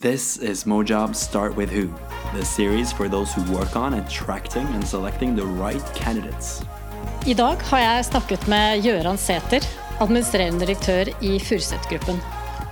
[0.00, 1.92] This is Mojob's Start With Who,
[2.32, 6.62] the series for those who work on attracting and selecting the right candidates.
[7.26, 9.60] I dag har jeg snakket med Gjøran Sæther,
[10.00, 12.16] administrerende direktør i Furuset-gruppen,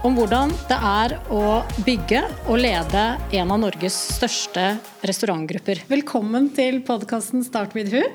[0.08, 1.42] om hvordan det er å
[1.84, 3.04] bygge og lede
[3.42, 5.84] en av Norges største restaurantgrupper.
[5.92, 8.06] Velkommen til podkasten Start with who.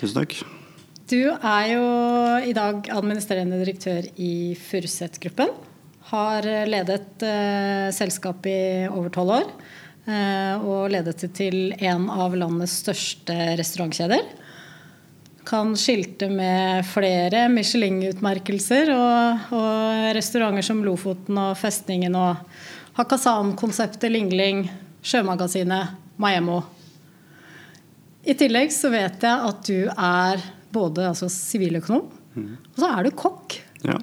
[0.00, 0.40] Tusen takk.
[1.12, 1.86] Du er jo
[2.40, 5.52] i dag administrerende direktør i Furuset-gruppen.
[6.06, 9.48] Har ledet eh, selskapet i over tolv år.
[10.06, 14.26] Eh, og ledet det til en av landets største restaurantkjeder
[15.46, 22.42] kan skilte med flere Michelin-utmerkelser og, og, restauranter som Lofoten og Festningen og
[22.96, 24.64] Hakkasan-konseptet Lingling,
[25.06, 26.60] Sjømagasinet, Maemmo.
[28.26, 30.42] I tillegg så vet jeg at du er
[30.74, 32.52] både altså, siviløkonom, mm.
[32.72, 33.58] og så er du kokk.
[33.86, 34.00] Ja.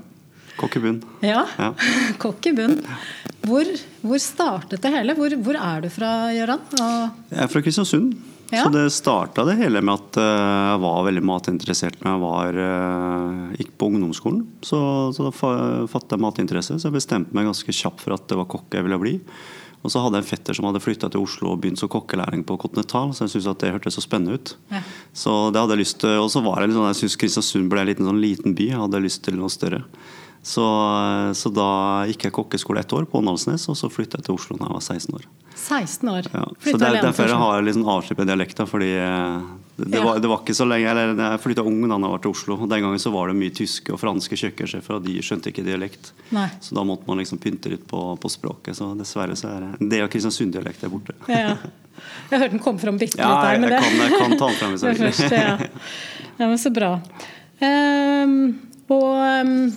[0.59, 0.99] Kokk i bunn.
[1.25, 1.71] Ja, ja.
[2.23, 2.77] kokk i bunn.
[3.43, 3.67] Hvor,
[4.03, 5.16] hvor, startet det hele?
[5.17, 6.62] Hvor, hvor er du fra, Gøran?
[7.31, 8.13] Jeg er fra Kristiansund.
[8.54, 8.68] Ja.
[8.68, 12.60] Så det starta det hele med at eh, jeg var veldig matinteressert når jeg var,
[12.68, 14.43] eh, gikk på ungdomsskolen.
[14.62, 14.77] Så,
[15.15, 15.34] så da
[15.90, 18.85] fattet jeg matinteresse, så jeg bestemte meg ganske kjapt for at det var kokk jeg
[18.85, 19.15] ville bli.
[19.84, 22.45] Og så hadde jeg en fetter som hadde flytta til Oslo og begynt som kokkelæring
[22.48, 24.54] på Continental, så jeg syntes at det hørtes så spennende ut.
[24.71, 24.79] Ja.
[25.12, 27.71] Så det hadde jeg lyst til, Og så var jeg litt sånn, jeg syntes Kristiansund
[27.73, 28.70] ble en liten, sånn liten by.
[28.70, 29.84] Jeg hadde lyst til noe større.
[30.44, 30.63] Så,
[31.40, 31.70] så, da
[32.10, 34.76] gikk jeg kokkeskole ett år på Åndalsnes, og så flytta jeg til Oslo da jeg
[34.76, 35.27] var 16 år.
[35.55, 36.26] 16 år?
[36.34, 36.41] Ja.
[36.66, 38.66] Så det er derfor jeg har liksom avslippet dialekta.
[38.68, 39.46] fordi eh,
[39.77, 40.04] det, ja.
[40.04, 42.58] var, det, var, ikke så lenge, eller Jeg flytta ung da jeg var til Oslo.
[42.58, 45.63] og Den gangen så var det mye tyske og franske kjøkkensjefer, og de skjønte ikke
[45.63, 46.12] dialekt.
[46.35, 46.50] Nei.
[46.60, 48.76] Så da måtte man liksom pynte litt på, på språket.
[48.76, 51.16] Så dessverre så er det av Kristiansund-dialekt borte.
[51.32, 51.55] Ja.
[52.28, 53.63] Jeg hørte den komme fram bitte litt ja, der.
[53.63, 55.40] Jeg, jeg, kan, jeg kan ta den fram hvis jeg vil.
[55.40, 55.57] Ja.
[56.35, 56.96] ja, men så bra.
[57.63, 58.40] Um,
[58.91, 59.12] og
[59.48, 59.68] um,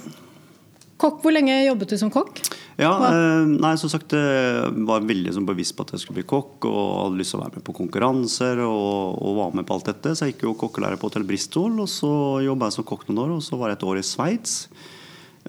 [0.96, 2.40] Kokk, Hvor lenge jobbet du som kokk?
[2.80, 6.64] Ja, eh, nei, som sagt, Jeg var veldig bevisst på at jeg skulle bli kokk
[6.64, 8.64] og hadde lyst til å være med på konkurranser.
[8.64, 10.16] Og, og var med på alt dette.
[10.16, 13.24] Så jeg gikk jo kokkelærer på Hotell Bristol, og så jobba jeg som kokk noen
[13.26, 13.34] år.
[13.36, 14.58] Og så var jeg et år i Sveits.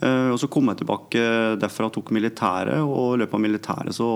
[0.01, 1.23] Eh, og Så kom jeg tilbake
[1.57, 2.83] derfra og tok militæret.
[2.83, 4.09] og I løpet av militæret så,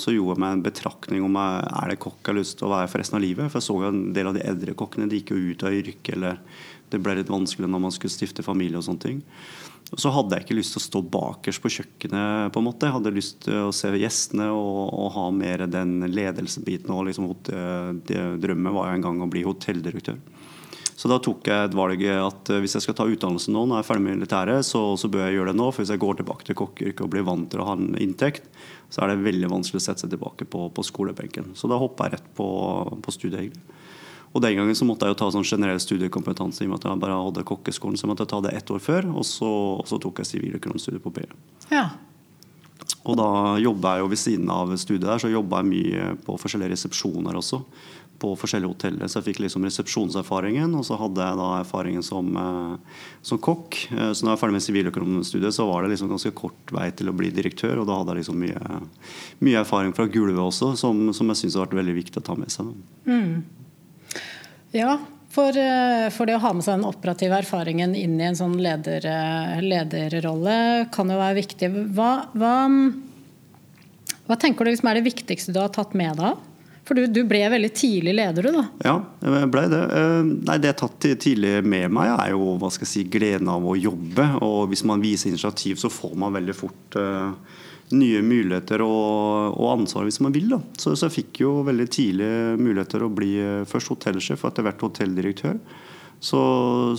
[0.00, 2.68] så, gjorde jeg meg en betraktning om jeg, er det kokk jeg har lyst til
[2.68, 3.50] å være for resten av livet.
[3.50, 5.76] For jeg så jo en del av de eldre kokkene de gikk jo ut av
[5.76, 6.38] yrket, eller
[6.90, 9.20] det ble litt vanskelig når man skulle stifte familie og sånne ting.
[9.98, 12.52] Så hadde jeg ikke lyst til å stå bakerst på kjøkkenet.
[12.54, 12.86] på en måte.
[12.86, 16.92] Jeg hadde lyst til å se gjestene og, og ha mer den ledelsesbiten.
[16.94, 20.20] og liksom, Drømmen var jo en gang å bli hotelldirektør.
[21.00, 23.84] Så da tok jeg et valg at hvis jeg skal ta utdannelse nå, når jeg
[23.86, 25.68] er ferdig med militæret, så, så, bør jeg gjøre det nå.
[25.72, 28.50] For hvis jeg går tilbake til kokkeyrket og blir vant til å ha en inntekt,
[28.92, 31.54] så er det veldig vanskelig å sette seg tilbake på, på skolebenken.
[31.56, 32.48] Så da hoppa jeg rett på,
[33.00, 33.46] på studiet.
[33.46, 33.79] egentlig.
[34.30, 36.86] Og Den gangen så måtte jeg jo ta sånn generell studiekompetanse i og med at
[36.86, 37.98] jeg bare hadde kokkeskolen.
[37.98, 41.02] Så jeg måtte ta det ett år før, og så, og så tok jeg siviløkonomstudiet
[41.02, 41.26] på BI.
[41.74, 41.88] Ja.
[43.08, 46.36] Og da jobba jeg jo ved siden av studiet der, så jobba jeg mye på
[46.38, 47.64] forskjellige resepsjoner også.
[48.20, 52.26] På forskjellige hoteller, Så jeg fikk liksom resepsjonserfaringen, og så hadde jeg da erfaringen som,
[52.36, 53.78] eh, som kokk.
[53.90, 56.90] Eh, så når jeg var ferdig med siviløkonomstudiet, så var det liksom ganske kort vei
[56.90, 57.80] til å bli direktør.
[57.80, 58.82] Og da hadde jeg liksom mye,
[59.40, 62.36] mye erfaring fra gulvet også, som, som jeg syns har vært veldig viktig å ta
[62.36, 62.68] med seg.
[63.08, 63.42] Mm.
[64.76, 64.98] Ja,
[65.30, 68.56] for, eh, for, det å ha med seg den operative erfaringen inn i en sånn
[68.62, 71.70] leder, eh, lederrolle kan jo være viktig.
[71.94, 72.54] Hva, hva,
[74.26, 76.46] hva, tenker du liksom er det viktigste du har tatt med deg?
[76.88, 78.64] For du, du, ble veldig tidlig leder, du da?
[78.82, 79.82] Ja, jeg ble det.
[80.00, 80.20] Eh,
[80.50, 83.50] nei, det jeg har tatt tidlig med meg, er jo hva skal jeg si, gleden
[83.52, 84.26] av å jobbe.
[84.42, 86.98] Og hvis man viser initiativ, så får man veldig fort
[87.96, 90.50] nye muligheter og, og, ansvar hvis man vil.
[90.52, 90.60] Da.
[90.78, 92.30] Så, så, jeg fikk jo veldig tidlig
[92.60, 95.58] muligheter å bli eh, først hotellsjef og etter hvert hotelldirektør.
[96.20, 96.40] Så,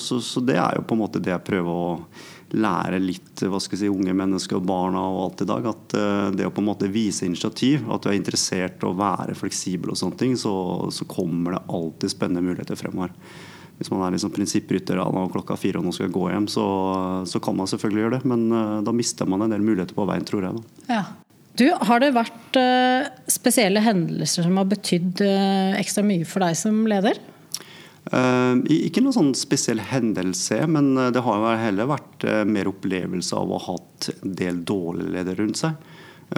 [0.02, 1.98] så, så, det er jo på en måte det jeg prøver å
[2.58, 5.68] lære litt hva skal jeg si, unge mennesker og barna og alt i dag.
[5.70, 9.38] At uh, det å på en måte vise initiativ, at du er interessert og være
[9.38, 10.54] fleksibel og sånne ting, så,
[10.92, 13.14] så kommer det alltid spennende muligheter fremover.
[13.82, 16.64] Hvis man er liksom prinsipprytter og klokka fire og nå skal gå hjem, så,
[17.26, 18.30] så, kan man selvfølgelig gjøre det.
[18.30, 20.60] Men uh, da mister man en del muligheter på veien, tror jeg.
[20.60, 21.00] Da.
[21.00, 21.02] Ja.
[21.58, 26.60] Du, har det vært uh, spesielle hendelser som har betydd uh, ekstra mye for deg
[26.62, 27.18] som leder?
[28.12, 33.76] ikke noen sånn spesiell hendelse, men det har heller vært mer opplevelse av å ha
[33.78, 35.78] hatt en del dårlige ledere rundt seg.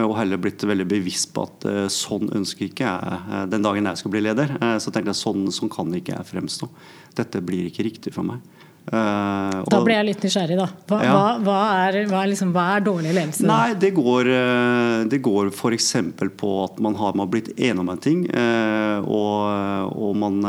[0.02, 4.14] Og heller blitt veldig bevisst på at sånn ønsker ikke jeg Den dagen jeg skal
[4.16, 6.70] bli leder, så tenkte jeg sånn, sånn kan ikke jeg fremstå
[7.18, 8.42] dette blir ikke riktig for meg.
[8.92, 10.66] Eh, Da ble jeg litt nysgjerrig, da.
[10.90, 11.12] Hva, Ja.
[11.14, 13.46] hva, hva, er, hva, er, liksom, er dårlig ledelse?
[13.48, 13.48] da?
[13.48, 15.94] Nei, det går, eh, det går f.eks.
[16.36, 20.42] på at man har man har blitt enig om en ting, eh, og, og man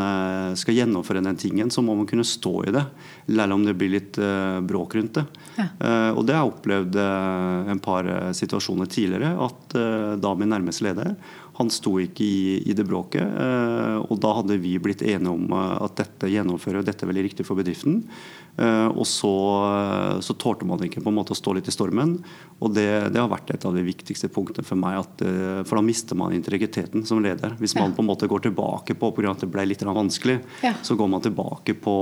[0.57, 2.85] skal gjennomføre den tingen, så må man kunne stå i det.
[3.29, 4.19] Selv om det blir litt
[4.67, 5.25] bråk rundt det.
[5.57, 6.13] Ja.
[6.13, 6.97] Og det har jeg opplevd
[7.71, 8.05] en par
[8.35, 9.33] situasjoner tidligere.
[9.41, 11.15] At da min nærmeste leder
[11.55, 13.23] han sto ikke i, i det bråket.
[13.23, 17.11] eh, Og da hadde vi blitt enige om eh, at dette gjennomfører og dette er
[17.13, 18.01] veldig riktig for bedriften.
[18.59, 19.31] Eh, Og så,
[20.23, 22.17] så tålte man ikke på en måte å stå litt i stormen.
[22.59, 24.99] Og det, det har vært et av de viktigste punktene for meg.
[25.05, 25.23] At,
[25.67, 27.55] for da mister man integriteten som leder.
[27.61, 27.97] Hvis man Ja.
[27.99, 29.31] på en måte går tilbake på pga.
[29.35, 30.73] at det ble litt vanskelig, Ja.
[30.83, 31.95] så går man tilbake på,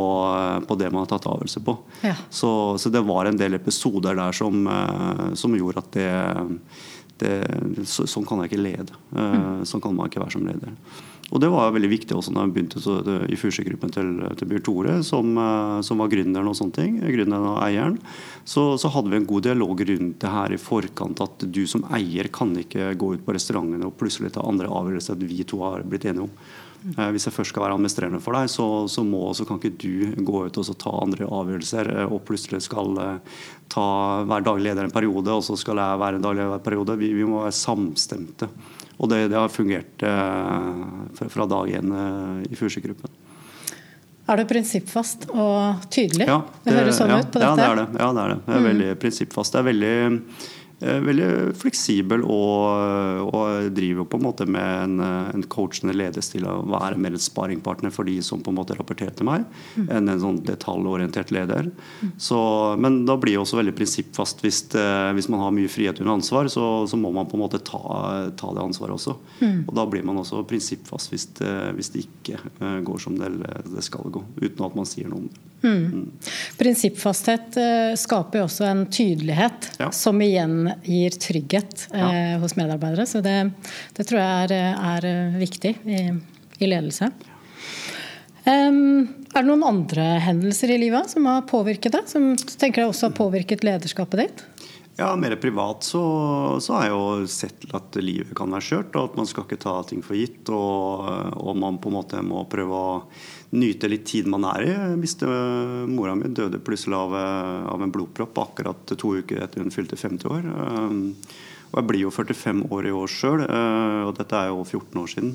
[0.68, 1.76] på det man har tatt avgjørelse på.
[2.04, 2.14] Ja.
[2.30, 4.64] Så, så det var en del episoder der som,
[5.34, 6.08] som gjorde at det,
[7.22, 8.98] det så, Sånn kan jeg ikke lede.
[9.14, 9.64] Mm.
[9.68, 10.76] Sånn kan man ikke være som leder.
[11.32, 14.64] Og det var veldig viktig også når jeg begynte så, i Fusjegruppen til, til Bjørn
[14.66, 17.96] Tore, som, eh, som var gründeren og sånne ting, gründeren og eieren.
[18.44, 21.86] Så, så hadde vi en god dialog rundt det her i forkant, at du som
[21.96, 25.62] eier kan ikke gå ut på restaurantene og plutselig ta andre avgjørelser at vi to
[25.64, 26.36] har blitt enige om.
[26.98, 29.72] Eh, Hvis jeg først skal være administrerende for deg, så, så, må, så kan ikke
[29.80, 32.92] du gå ut og ta andre avgjørelser eh, og plutselig skal
[33.72, 33.88] ta,
[34.28, 37.00] være daglig leder en periode, og så skal jeg være daglig leder en periode.
[37.00, 38.52] Vi, vi må være samstemte.
[38.98, 40.70] Og det, det har fungert eh,
[41.18, 43.20] fra, fra dag én eh, i Fusjegruppen.
[44.30, 46.28] Er du prinsippfast og tydelig?
[46.30, 47.86] Ja, det, høres sånn ja, ut på ja, det er det.
[47.98, 48.38] Ja, det er det.
[48.46, 49.54] Det er veldig prinsippfast.
[49.54, 49.96] Det er veldig,
[50.82, 56.58] veldig fleksibel og, og driver på en måte med en, eh, en coachende ledestil å
[56.68, 59.44] være mer en sparingpartner for de som på en måte rapporterer til meg,
[59.86, 61.70] enn en sånn detaljorientert leder.
[62.18, 62.38] Så,
[62.82, 64.42] men da blir det også veldig prinsippfast.
[64.44, 64.62] Hvis,
[65.16, 67.82] hvis man har mye frihet under ansvar, så, så må man på en måte ta,
[68.36, 69.16] ta det ansvaret også.
[69.66, 73.28] Og da blir man også prinsippfast hvis hvis det ikke eh, går som det,
[73.72, 75.40] det skal gå, uten at man sier noe om det.
[76.58, 79.90] Prinsippfasthet eh, skaper jo også en tydelighet, Ja.
[79.90, 83.06] som igjen gir trygghet eh, hos medarbeidere.
[83.08, 83.36] Så det,
[83.96, 84.54] det tror jeg er,
[84.92, 86.00] er eh, viktig i,
[86.62, 87.10] i ledelse.
[88.42, 92.08] Um, er det noen andre hendelser i livet som har påvirket deg?
[92.10, 94.42] Som tenker deg også har påvirket lederskapet ditt?
[94.98, 96.02] Ja, mer privat så,
[96.60, 99.62] så har jeg jo sett at livet kan være skjørt, og at man skal ikke
[99.62, 100.50] ta ting for gitt.
[100.52, 101.06] Og,
[101.38, 102.98] og man på en måte må prøve å
[103.52, 104.70] nyte litt tid man er i.
[104.72, 107.16] Jeg mistet mora mi døde plutselig av,
[107.72, 110.46] av en blodpropp akkurat to uker etter hun fylte 50 år.
[110.48, 111.02] Um,
[111.72, 115.08] og jeg blir jo 45 år i år sjøl, og dette er jo 14 år
[115.08, 115.30] siden.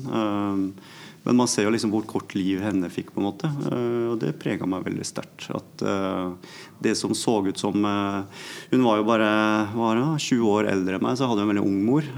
[1.24, 3.50] Men man ser jo liksom hvor kort liv henne fikk, på en måte.
[3.68, 5.48] Eh, Og det prega meg veldig sterkt.
[5.54, 6.52] At eh,
[6.84, 9.28] det som så ut som eh, Hun var jo bare
[9.74, 12.08] var 20 år eldre enn meg, så hadde hun en veldig ung mor.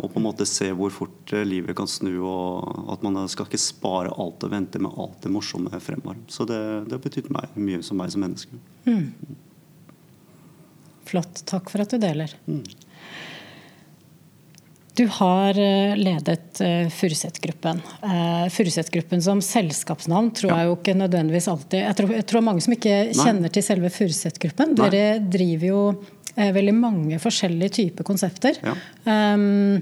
[0.00, 3.60] Og på en måte se hvor fort livet kan snu, og at man skal ikke
[3.60, 6.18] spare alt og vente med alt det morsomme fremover.
[6.32, 8.60] Så det, det har betydd mye som meg som menneske.
[11.10, 11.42] Flott.
[11.50, 12.34] Takk for at du deler.
[14.96, 17.80] Du har eh, ledet uh, Furuset-gruppen.
[18.02, 22.64] Uh, Furuset-gruppen som selskapsnavn tror jeg jo ikke nødvendigvis alltid Jeg tror, jeg tror mange
[22.64, 24.74] som ikke kjenner til selve Furuset-gruppen.
[24.78, 25.82] Dere driver jo
[26.34, 28.58] eh, veldig mange forskjellige typer konsepter.
[28.64, 28.74] Ja.
[29.06, 29.78] Um,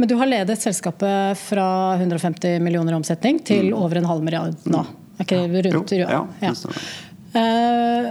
[0.00, 1.68] men du har ledet selskapet fra
[1.98, 4.82] 150 millioner omsetning til over en halv milliard nå.
[5.20, 5.92] Er ikke det rundt?
[5.92, 6.00] Mm.
[6.00, 6.54] Jo, ja, Ja.
[7.40, 8.10] Eh,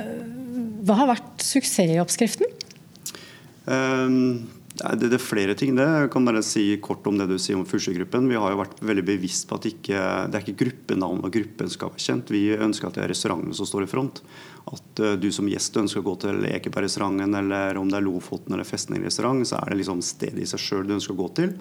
[0.87, 2.47] hva har vært suksessoppskriften?
[3.69, 4.47] Um,
[4.79, 5.75] det, er flere ting.
[5.75, 5.85] det.
[5.85, 8.29] Jeg kan bare si kort om det du sier om Fusjegruppen.
[8.31, 9.99] Vi har jo vært veldig bevisst på at ikke,
[10.29, 12.31] det er ikke gruppenavn og gruppen skal være kjent.
[12.31, 14.21] Vi ønsker at det er restaurantene som står i front.
[14.69, 18.55] At uh, du som gjest ønsker å gå til Ekebergrestauranten, eller om det er Lofoten
[18.55, 21.55] eller Festningrestaurant, så er det liksom stedet i seg sjøl du ønsker å gå til.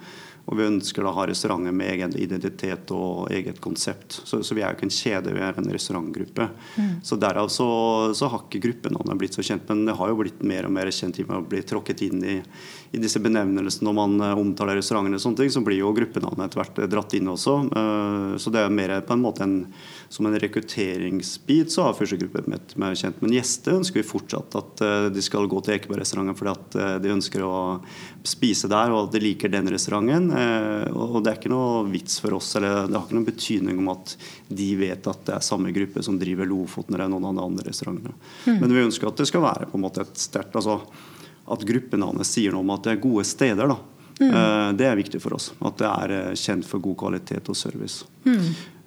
[0.49, 4.23] Og vi ønsker å ha restauranter med egen identitet og eget konsept.
[4.25, 6.49] Så, så vi er jo ikke en kjede, vi er en restaurantgruppe.
[7.05, 7.69] Så derav så,
[8.17, 10.89] så har ikke gruppenavnet blitt så kjent, men det har jo blitt mer og mer
[10.95, 12.39] kjent i og med å bli tråkket inn i,
[12.97, 16.47] i disse benevnelsene når man eh, omtaler restaurantene og sånne ting, så blir jo gruppenavnet
[16.49, 17.57] etter hvert eh, dratt inn også.
[17.69, 19.57] Eh, Så det er mer på en måte en,
[20.09, 23.21] som en rekrutteringsbit så har førstegruppen blitt mer kjent.
[23.21, 27.45] Men gjester ønsker vi fortsatt at de skal gå til Ekebergrestauranten fordi at de ønsker
[27.45, 27.59] å
[28.27, 30.31] spise der og at de liker den restauranten.
[30.39, 33.79] Eh, Og det er ikke noe vits for oss, eller det har ikke noen betydning
[33.83, 34.15] om at
[34.49, 37.67] de vet at det er samme gruppe som driver Lofoten eller noen av de andre
[37.71, 38.15] restaurantene.
[38.47, 40.81] Men vi ønsker at det skal være på en måte et sterkt altså
[41.49, 43.69] At gruppenavnet sier noe om at det er gode steder.
[43.69, 43.79] da.
[44.21, 45.53] Eh, Det er viktig for oss.
[45.65, 48.05] At det er eh, kjent for god kvalitet og service.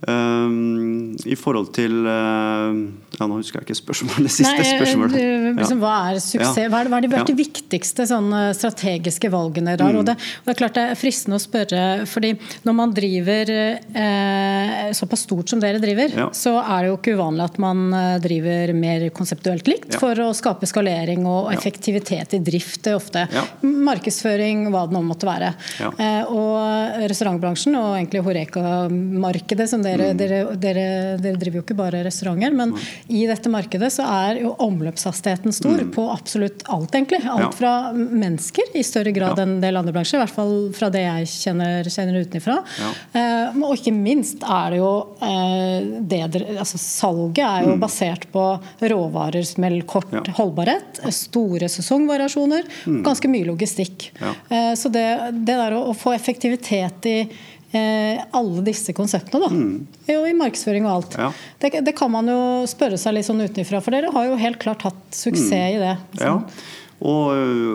[0.09, 2.73] Um, I forhold til uh,
[3.19, 4.23] ja, Nå husker jeg ikke spørsmålet.
[4.25, 5.13] Det siste Nei, eh, spørsmålet.
[5.13, 6.57] du, liksom, hva er suksess?
[6.57, 6.69] Ja.
[6.73, 7.23] Hva har er de, Ja.
[7.27, 9.91] de viktigste sånn, strategiske valgene der?
[9.93, 9.99] Mm.
[9.99, 12.31] Og, det, og det er klart det er fristende å spørre, fordi
[12.65, 16.29] når man driver eh, såpass stort som dere driver, Ja.
[16.33, 20.01] så er det jo ikke uvanlig at man eh, driver mer konseptuelt likt Ja.
[20.01, 21.59] for å skape skalering og Ja.
[21.59, 22.81] effektivitet i drift.
[22.81, 23.45] Det er ofte Ja.
[23.61, 25.53] markedsføring, hva det nå måtte være.
[25.79, 25.91] Ja.
[25.93, 29.90] Eh, og restaurantbransjen og egentlig Horeca-markedet, som Mm.
[29.91, 30.85] Dere, dere, dere,
[31.21, 32.73] dere driver jo ikke bare restauranter, men
[33.11, 37.21] i dette markedet så er jo omløpshastigheten stor på absolutt alt, egentlig.
[37.25, 37.45] Alt Mm.
[37.45, 37.51] Ja.
[37.57, 39.43] fra mennesker i større grad Ja.
[39.43, 42.57] enn en del andre bransjer, i hvert fall fra det jeg kjenner, kjenner utenfra.
[42.79, 42.91] Ja.
[43.19, 46.21] Eh, og ikke minst er det jo eh, det
[46.57, 48.45] altså Salget er jo basert på
[48.81, 50.25] råvarer med kort Mm.
[50.35, 52.63] Holdbarhet, store sesongvariasjoner,
[53.03, 54.09] ganske mye logistikk.
[54.49, 55.05] Eh, så det,
[55.45, 57.29] det der å, å få effektivitet i
[57.73, 61.23] alle disse konseptene, da, og i markedsføring og alt, Mm.
[61.23, 61.31] Ja.
[61.63, 64.59] det, det kan man jo spørre seg litt sånn utenfra, for dere har jo helt
[64.59, 65.95] klart hatt suksess i det.
[66.19, 66.21] Mm.
[66.21, 66.35] Ja.
[67.01, 67.31] Og,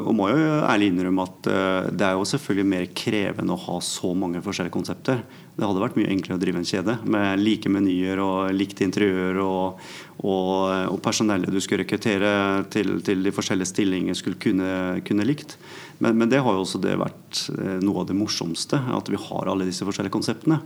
[0.06, 3.80] og må jo ærlig innrømme at eh, det er jo selvfølgelig mer krevende å ha
[3.82, 5.24] så mange forskjellige konsepter.
[5.56, 9.40] Det hadde vært mye enklere å drive en kjede med like menyer og likt interiør
[9.42, 9.80] og,
[10.22, 12.30] og, og personellet du skulle rekruttere
[12.70, 14.70] til, til de forskjellige stillinger skulle kunne,
[15.08, 15.56] kunne likt.
[15.98, 19.16] Men, men det har jo også det vært eh, noe av det morsomste, at vi
[19.16, 20.58] har alle disse forskjellige konseptene.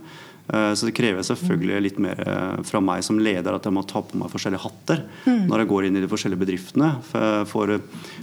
[0.51, 3.83] Eh, Så det krever selvfølgelig litt mer eh, fra meg som leder at jeg må
[3.87, 5.03] ta på meg forskjellige hatter
[5.47, 6.89] når jeg går inn i de forskjellige bedriftene.
[7.07, 7.77] For- For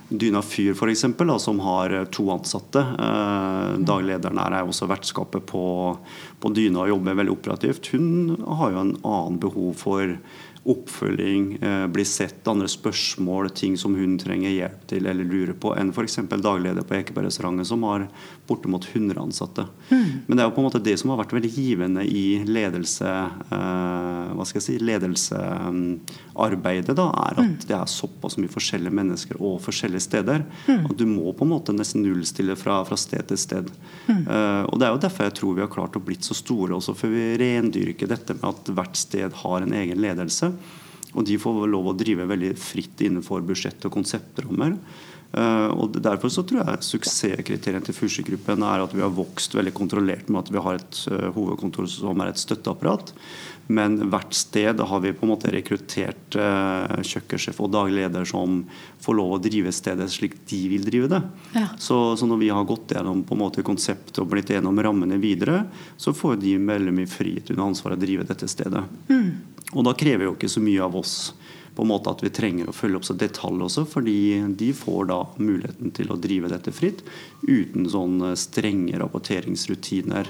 [0.08, 1.04] Dyna Fyr f.eks.,
[1.44, 2.80] som har to ansatte.
[2.80, 5.64] eh, Daglederen er også vertskapet på,
[6.40, 7.88] på Dyna og jobber veldig operativt.
[7.94, 10.16] Hun har jo en annen behov for
[10.64, 15.74] oppfølging, eh, bli sett, andre spørsmål, ting som hun trenger hjelp til eller lurer på,
[15.78, 16.18] enn f.eks.
[16.28, 18.08] dagleder på Ekeberg-restaurant som har
[18.48, 19.66] bortimot 100 ansatte.
[20.26, 23.08] Men det er jo på en måte det som har vært veldig givende i ledelse
[23.08, 29.34] eh, hva skal jeg si, ledelsearbeidet, da, er at det er såpass mye forskjellige mennesker
[29.38, 30.38] og forskjellige steder
[30.78, 33.66] at du må på en måte nesten nullstille fra, fra sted til sted.
[34.08, 36.72] Eh, og Det er jo derfor jeg tror vi har klart å blitt så store
[36.78, 40.46] også, for vi rendyrker dette med at hvert sted har en egen ledelse.
[41.16, 44.72] Og de får lov å drive veldig fritt innenfor budsjett og konseptrammer.
[45.28, 49.74] Uh, og Derfor så tror jeg suksesskriteriene til Fusji-gruppen er at vi har vokst veldig
[49.76, 53.12] kontrollert med at vi har et uh, hovedkontor som er et støtteapparat.
[53.68, 58.62] Men hvert sted har vi på en måte rekruttert uh, kjøkkensjef og daglig leder som
[59.04, 61.20] får lov å drive stedet slik de vil drive det.
[61.58, 61.66] Ja.
[61.76, 65.20] Så, så når vi har gått gjennom på en måte konseptet og blitt gjennom rammene
[65.20, 65.66] videre,
[66.00, 68.86] så får de veldig mye frihet under ansvaret å drive dette stedet.
[69.76, 71.18] Og da krever jo ikke så mye av oss
[71.78, 74.18] på en måte at vi trenger å følge opp så detalj også, fordi
[74.58, 77.04] de får da muligheten til å drive dette fritt
[77.46, 80.26] uten sånne strenge rapporteringsrutiner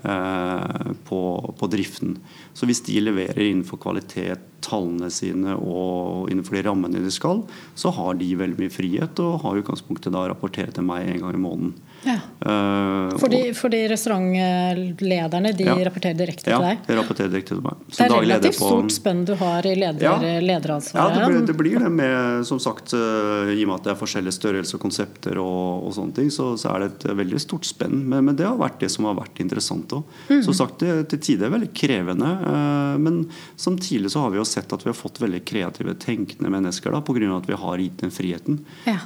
[0.00, 1.20] eh, på,
[1.60, 2.16] på driften.
[2.56, 7.44] Så hvis de leverer innenfor kvalitet tallene sine og innenfor de rammene de skal,
[7.76, 11.26] så har de veldig mye frihet og har i utgangspunktet da rapportert til meg en
[11.26, 11.76] gang i måneden.
[12.06, 12.16] Ja.
[12.46, 15.74] Eh, Fordi, fordi restaurantlederne de Ja.
[15.84, 16.78] rapporterer direkte ja, til deg?
[16.86, 17.74] Ja, de rapporterer direkte til meg.
[17.90, 20.18] Så Det er relativt på- stort spenn du har i leder, Ja.
[20.40, 21.16] lederansvaret.
[21.16, 23.92] Ja, det blir, det blir det med som sagt, eh, I og med at det
[23.92, 27.40] er forskjellige størrelser og konsepter, og, og sånne ting, så, så er det et veldig
[27.40, 28.04] stort spenn.
[28.08, 30.04] Men, men det har vært det som har vært interessant òg.
[30.44, 32.30] Som sagt, det til tider veldig krevende.
[32.46, 36.48] eh, Men samtidig så har vi jo sett at vi har fått veldig kreative, tenkende
[36.50, 37.36] mennesker pga.
[37.36, 38.58] at vi har gitt den friheten.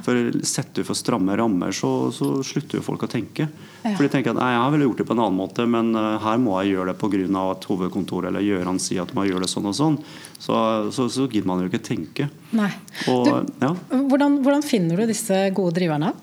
[0.03, 3.47] For setter du for stramme rammer, så, så slutter jo folk å tenke.
[3.81, 3.93] Ja.
[3.95, 5.93] For de tenker at nei, jeg har vel gjort det på en annen måte, men
[5.95, 7.45] eh, her må jeg gjøre det pga.
[7.51, 9.97] at hovedkontoret eller Gjøran sier at man gjør det sånn og sånn.
[10.37, 10.55] Så,
[10.91, 12.29] så, så gidder man jo ikke tenke.
[12.51, 12.71] Nei.
[13.07, 13.75] Og, Du, ja,
[14.11, 16.15] hvordan, hvordan finner du disse gode driverne?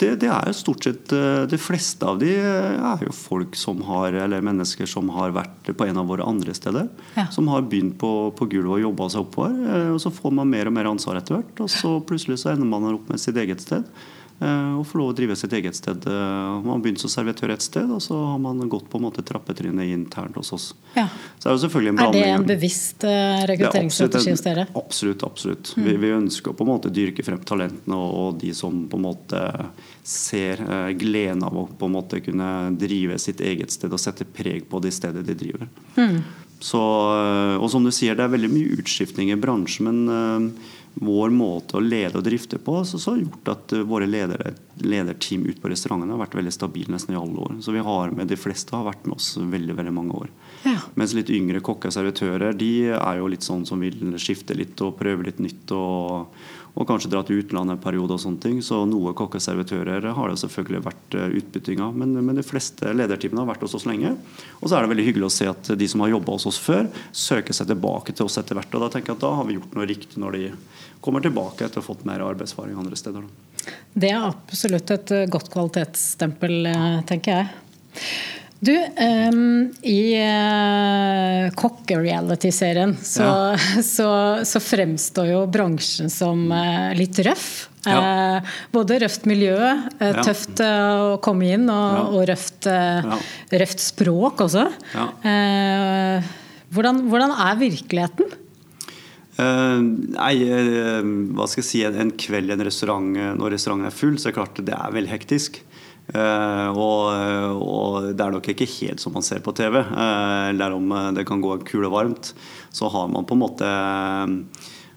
[0.00, 3.56] det, det er jo stort sett eh, De fleste av de eh, er jo folk
[3.58, 6.88] som har, eller mennesker som har vært på en av våre andre steder.
[7.18, 7.26] Ja.
[7.32, 9.92] Som har begynt på, på gulvet og jobba seg oppover.
[9.94, 11.52] Og så får man mer og mer ansvar etter hvert.
[11.64, 13.84] Og så plutselig så ender man opp med sitt eget sted.
[14.40, 16.06] Eh, Og får lov å drive sitt eget sted.
[16.08, 19.06] Eh, Man har begynt som servitør et sted, og så har man gått på en
[19.06, 20.66] måte trappetrinnet internt hos oss.
[20.96, 21.06] Ja.
[21.38, 24.66] Så det er jo selvfølgelig en Er det en bevisst eh, er rekrutteringsstrategi hos dere?
[24.74, 25.24] Absolutt.
[25.24, 25.72] absolutt.
[25.76, 29.00] Vi, vi ønsker å på en måte dyrke frem talentene og, og de som på
[29.00, 29.44] en måte
[30.02, 34.24] ser eh, gleden av å på en måte kunne drive sitt eget sted og sette
[34.24, 35.68] preg på det stedet de driver.
[36.60, 40.68] Så, eh, og som du sier, det er veldig mye utskiftning i bransjen, men eh,
[40.94, 44.54] vår måte å lede og drifte på så, så har gjort at eh, våre ledere,
[44.82, 47.58] lederteam ute på restaurantene har vært veldig stabile nesten i alle år.
[47.64, 50.30] Så vi har med, de fleste har vært med oss veldig veldig mange år.
[50.66, 50.78] Ja.
[50.98, 54.80] Mens litt yngre kokker og servitører de er jo litt sånn som vil skifte litt
[54.84, 55.72] og prøve litt nytt.
[55.76, 56.34] Og,
[56.70, 58.14] og kanskje dra til utlandet en periode.
[58.14, 61.96] og sånne ting, Så noe kokkeservitører har det selvfølgelig vært eh, utbytting av.
[61.96, 64.14] Men, men de fleste lederteamene har vært hos oss lenge.
[64.60, 66.60] Og så er det veldig hyggelig å se at de som har jobba hos oss
[66.60, 68.74] før, søker seg tilbake til oss etter hvert.
[68.74, 70.44] og Da tenker jeg at da har vi gjort noe riktig når de
[71.00, 73.24] kommer tilbake etter å ha fått mer arbeidsfaring andre steder.
[73.92, 76.68] Det er absolutt et godt kvalitetsstempel,
[77.08, 78.04] tenker jeg.
[78.60, 83.82] Du, um, i uh, kokk-reality-serien så, ja.
[83.94, 84.08] så,
[84.44, 87.70] så, fremstår jo bransjen som uh, litt røff.
[87.86, 87.96] Ja.
[87.96, 90.20] Uh, både røft miljø, uh, ja.
[90.20, 92.68] tøft å komme inn, og, og røft,
[93.48, 94.66] røft, språk også.
[96.70, 98.36] Hvordan, hvordan, er virkeligheten?
[99.40, 100.34] Nei,
[101.34, 104.28] hva skal jeg si, en, en kveld i en restaurant når restauranten er full, så
[104.28, 105.62] er det klart det er veldig hektisk.
[106.10, 107.04] Og,
[107.62, 109.78] og, det er nok ikke helt som man ser på TV.
[109.78, 112.32] Eller om det kan gå kule varmt.
[112.74, 113.70] Så har man på en måte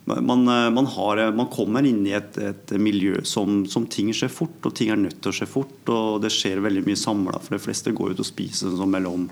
[0.06, 4.58] man, man, har, man kommer inn i et, et miljø som, som, ting skjer fort,
[4.68, 5.78] og ting er nødt til å skje fort.
[5.94, 9.30] Og det skjer veldig mye samla, for de fleste går ut og spiser sånn mellom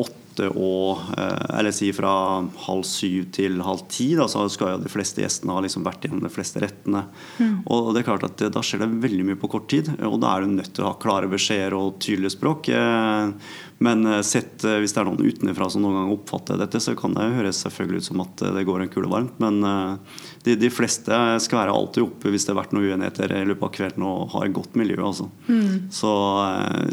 [0.00, 2.12] åtte og eh, Eller si fra
[2.66, 4.12] halv syv til halv ti.
[4.18, 7.04] Da, så skal jo de fleste gjestene ha liksom vært gjennom de fleste rettene.
[7.40, 7.56] Mm.
[7.66, 9.90] Og det er klart at Da skjer det veldig mye på kort tid.
[10.06, 12.70] Og da er du nødt til å ha klare beskjeder og tydelig språk.
[13.80, 16.94] Eh, men eh, sett, hvis det er noen utenfra som noen gang oppfatter dette, så
[16.98, 19.38] kan det høres selvfølgelig ut som at det går en kule varmt.
[19.40, 19.60] Men
[20.44, 23.66] de, de, fleste skal være alltid oppe hvis det har vært noen uenigheter i løpet
[23.66, 24.98] av kvelden og har et godt miljø.
[25.04, 25.28] Altså.
[25.48, 25.88] Mm.
[25.92, 26.12] Så,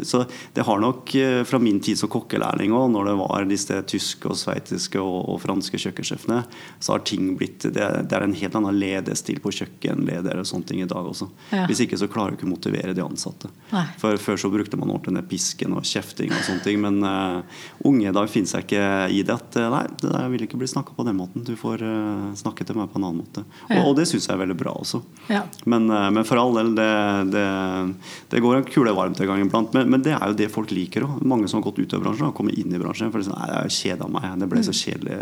[0.02, 0.22] så,
[0.54, 1.12] det har nok
[1.48, 5.38] fra min tid som kokkelærling òg, når det var disse tyske og sveitsiske og, og,
[5.42, 6.40] franske kjøkkensjefene,
[6.80, 7.74] så har ting blitt det,
[8.08, 11.30] det, er en helt annen ledestil på kjøkkenledere og sånne ting i dag også.
[11.52, 11.66] Ja.
[11.70, 13.52] Hvis ikke så klarer du ikke å motivere de ansatte.
[13.72, 13.86] Nei.
[14.00, 18.08] For Før så brukte man ordentlig pisken og kjefting og sånne ting, men uh, unge
[18.08, 18.82] i dag finner seg ikke
[19.14, 21.44] i det at uh, nei, det der vil ikke bli snakka på den måten.
[21.46, 23.44] Du får uh, snakke til meg på en annen måte.
[23.68, 23.80] Ja.
[23.80, 25.02] Og, og, det syns jeg er veldig bra også.
[25.32, 25.44] Ja.
[25.68, 26.90] Men, men, for all del, det,
[27.34, 27.46] det,
[28.32, 29.74] det går en kule varmt en gang iblant.
[29.76, 31.20] Men, men, det er jo det folk liker òg.
[31.28, 33.12] Mange som har gått ut av bransjen, har kommet inn i bransjen.
[33.14, 34.30] For Nei, jeg kjeda meg.
[34.40, 34.80] Det ble så mm.
[34.82, 35.18] kjedelig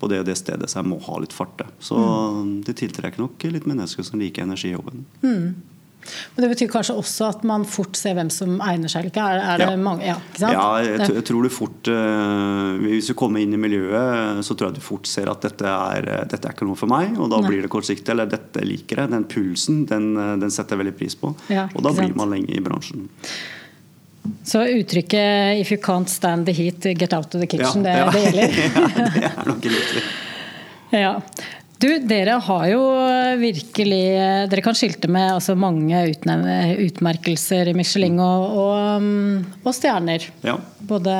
[0.00, 1.60] på det og det stedet, så jeg må ha litt fart.
[1.82, 2.54] Så mm.
[2.66, 5.04] det tiltrekker nok litt mennesker som liker energijobben.
[5.20, 5.60] Mm.
[6.34, 9.26] Men Det betyr kanskje også at man fort ser hvem som egner seg eller ikke?
[9.26, 9.76] Er, er ja.
[9.80, 14.42] Mange, ja, ja, jeg, jeg, tror du fort uh, Hvis du kommer inn i miljøet,
[14.46, 17.14] så tror jeg du fort ser at dette er, dette er ikke noe for meg.
[17.20, 17.52] Og da Nei.
[17.52, 18.10] blir det kortsiktig.
[18.14, 19.12] Eller dette liker jeg.
[19.14, 21.32] Den pulsen, den, den setter jeg veldig pris på.
[21.52, 23.08] Ja, og da blir man lenge i bransjen.
[24.44, 28.22] Så uttrykket 'if you can't stand the heat, get out of the kitchen', det, det,
[28.24, 28.42] gjelder?
[28.96, 30.02] ja, det er nok riktig.
[31.04, 31.14] ja.
[31.80, 32.80] Du, dere har jo
[33.40, 34.02] virkelig
[34.52, 36.02] Dere kan skilte med altså mange
[36.84, 39.06] utmerkelser i Michelin og, og,
[39.64, 40.26] og stjerner.
[40.44, 40.58] Ja.
[40.90, 41.14] Både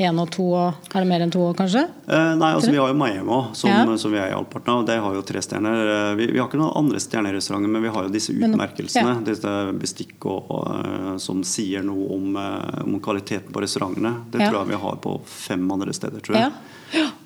[0.00, 1.84] én og to og Er det mer enn to år, kanskje?
[2.10, 3.84] Eh, nei, altså vi har jo Miami som, ja.
[4.00, 4.86] som, vi er i halvparten av.
[4.88, 5.92] De har jo tre stjerner.
[5.94, 9.14] Eh, vi, vi har ikke noen andre stjernerestauranter, men vi har jo disse utmerkelsene.
[9.14, 9.22] Ja.
[9.28, 14.16] Disse bestikk og, og, som sier noe om, uh, om, kvaliteten på restaurantene.
[14.32, 14.50] Det ja.
[14.50, 16.52] tror jeg vi har på fem andre steder, tror jeg.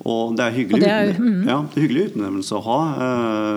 [0.05, 1.47] Og det er hyggelig, det er, mm.
[1.49, 2.75] ja, det er hyggelig utnevnelse å ha,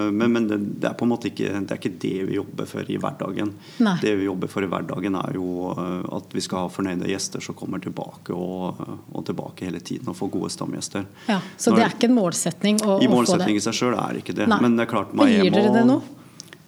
[0.08, 2.70] men, men det, det, er på en måte ikke det, er ikke det vi jobber
[2.70, 3.50] for i hverdagen.
[3.84, 3.92] Nei.
[4.00, 7.58] Det vi jobber for i hverdagen, er jo at vi skal ha fornøyde gjester som
[7.58, 8.80] kommer tilbake og,
[9.12, 11.06] og tilbake hele tiden og få gode stamgjester.
[11.28, 14.16] Ja, så Når, det er ikke en målsetning å, I målsetning i seg sjøl er
[14.16, 14.48] det ikke det.
[14.50, 14.60] Nei.
[14.64, 15.98] Men det er klart Miami Gir dere det nå?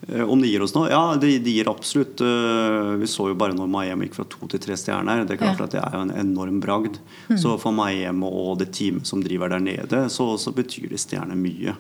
[0.09, 0.89] Eh, om det gir oss noe?
[0.91, 2.21] Ja, det, de gir absolutt.
[2.25, 5.25] Eh, vi så jo bare når Miami gikk fra to til tre stjerner.
[5.29, 5.69] Det er klart ja.
[5.69, 6.99] at det er jo en enorm bragd.
[7.29, 7.39] Mm.
[7.43, 11.39] Så for Miami og det teamet som driver der nede, så, så betyr det stjerner
[11.39, 11.77] mye.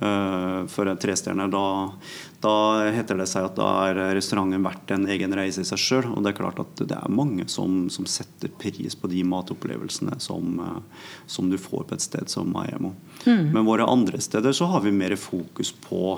[0.00, 1.92] Uh, for en trestjerner, da,
[2.40, 2.54] da
[2.88, 6.08] heter det seg at da er restauranten verdt en egen reise i seg sjøl.
[6.14, 10.16] Og det er klart at det er mange som, som setter pris på de matopplevelsene
[10.24, 12.94] som, uh, som, du får på et sted som Maiemo.
[13.26, 13.50] Mm.
[13.52, 16.16] Men våre andre steder så har vi mer fokus på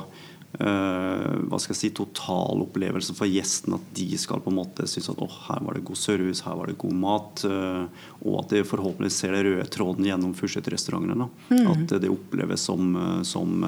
[0.52, 3.76] hva skal jeg si, totalopplevelse for gjesten.
[3.78, 6.58] At de skal på en måte synes at oh, her var det god service, her
[6.58, 7.44] var det god mat.
[7.48, 7.86] Uh,
[8.22, 11.28] og at de forhåpentligvis ser den røde tråden gjennom Furseth-restaurantene.
[11.50, 11.66] Mm.
[11.72, 13.64] At det oppleves som, eh, som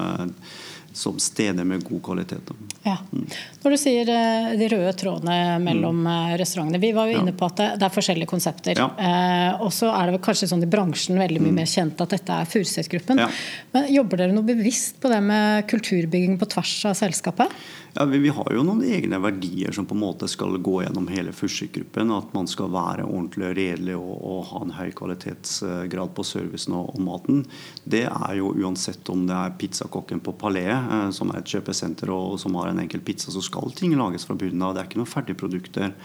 [0.95, 2.51] som steder med god kvalitet.
[2.83, 2.97] Ja.
[3.11, 3.25] Mm.
[3.63, 6.11] Når du sier eh, de røde trådene mellom mm.
[6.15, 8.79] Eh, restaurantene Vi var jo inne på at det, er forskjellige konsepter.
[8.79, 8.87] Ja.
[8.95, 11.59] Eh, og så er det kanskje sånn i bransjen veldig mye mm.
[11.59, 13.19] mer kjent at dette er Furuset-gruppen.
[13.25, 13.27] Ja.
[13.75, 17.51] Men Jobber dere noe bevisst på det med kulturbygging på tvers av selskapet?
[17.97, 21.05] Ja, vi, vi, har jo noen egne verdier som på en måte skal gå gjennom
[21.07, 22.09] hele Fursik-gruppen.
[22.11, 26.89] At man skal være ordentlig redelig og, og, ha en høy kvalitetsgrad på servicen og,
[26.91, 27.45] og, maten.
[27.87, 32.11] Det er jo uansett om det er pizzakokken på Palais, eh, som er et kjøpesenter
[32.11, 34.75] og, og som har en enkel pizza, så skal ting lages fra bunnen av.
[34.75, 35.95] Det er ikke noen ferdigprodukter.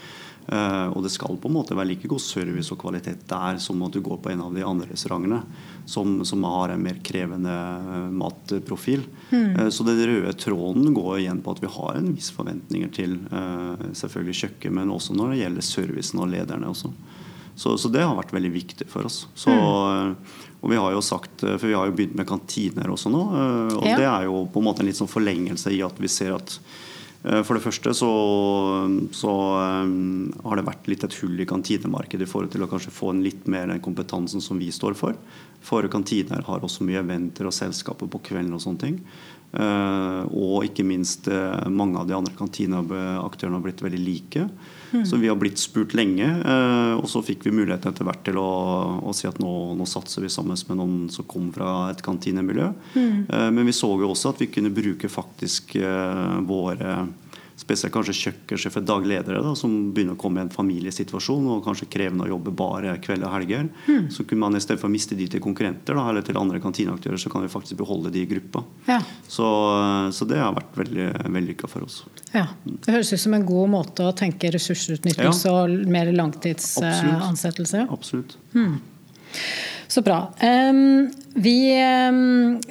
[0.51, 3.79] Eh, og det skal på en måte være like god service og kvalitet der som
[3.85, 5.39] at du går på en av de andre restaurantene
[5.87, 9.05] som, som har en mer krevende eh, matprofil.
[9.29, 9.71] Mm.
[9.71, 13.15] Så den røde tråden går igjen på at vi har en viss forventninger til
[13.95, 16.91] selvfølgelig kjøkken, men også når det gjelder servicen og lederne også.
[17.55, 19.23] Så, så, det har vært veldig viktig for oss.
[19.37, 20.13] Så, mm.
[20.61, 23.23] Og vi har jo sagt, for vi har jo begynt med kantiner også nå.
[23.79, 23.97] Og ja.
[23.99, 26.59] det er jo på en måte en litt sånn forlengelse i at vi ser at
[27.21, 28.07] for det første så,
[29.13, 29.31] så
[29.85, 33.11] um, har det vært litt et hull i kantinemarkedet i forhold til å kanskje få
[33.13, 35.19] en litt mer den kompetansen som vi står for.
[35.61, 38.97] For kantiner har også mye eventer og selskaper på kvelden og sånne ting.
[39.51, 44.45] Uh, og ikke minst uh, mange av de andre kantineaktørene har blitt veldig like.
[44.91, 45.03] Mm.
[45.07, 48.39] Så vi har blitt spurt lenge, uh, og så fikk vi muligheten etter hvert til
[48.39, 48.47] å,
[49.03, 52.71] å si at nå, nå, satser vi sammen med noen som kom fra et kantinemiljø.
[52.95, 53.27] Mm.
[53.55, 55.75] men vi så jo også at vi kunne bruke faktisk
[56.47, 56.95] våre
[57.59, 62.25] spesielt kanskje kjøkkensjefer, dagledere da, som begynner å komme i en familiesituasjon og kanskje krevende
[62.25, 63.67] å jobbe bare kveld og helger.
[63.87, 64.07] Mm.
[64.13, 66.61] Så kunne man i stedet for å miste de til konkurrenter da, eller til andre
[66.63, 68.63] kantineaktører, så kan vi faktisk beholde de i gruppa.
[68.87, 69.01] Ja.
[69.27, 69.47] Så,
[70.15, 72.01] så, det har vært veldig vellykka for oss.
[72.31, 75.65] Ja, Det høres ut som en god måte å tenke ressursutnyttelse ja.
[75.65, 77.85] og mer langtidsansettelse.
[77.89, 77.99] Absolutt.
[78.01, 78.37] Absolutt.
[78.55, 78.79] Mm.
[79.91, 80.21] Så bra.
[81.33, 81.57] Vi,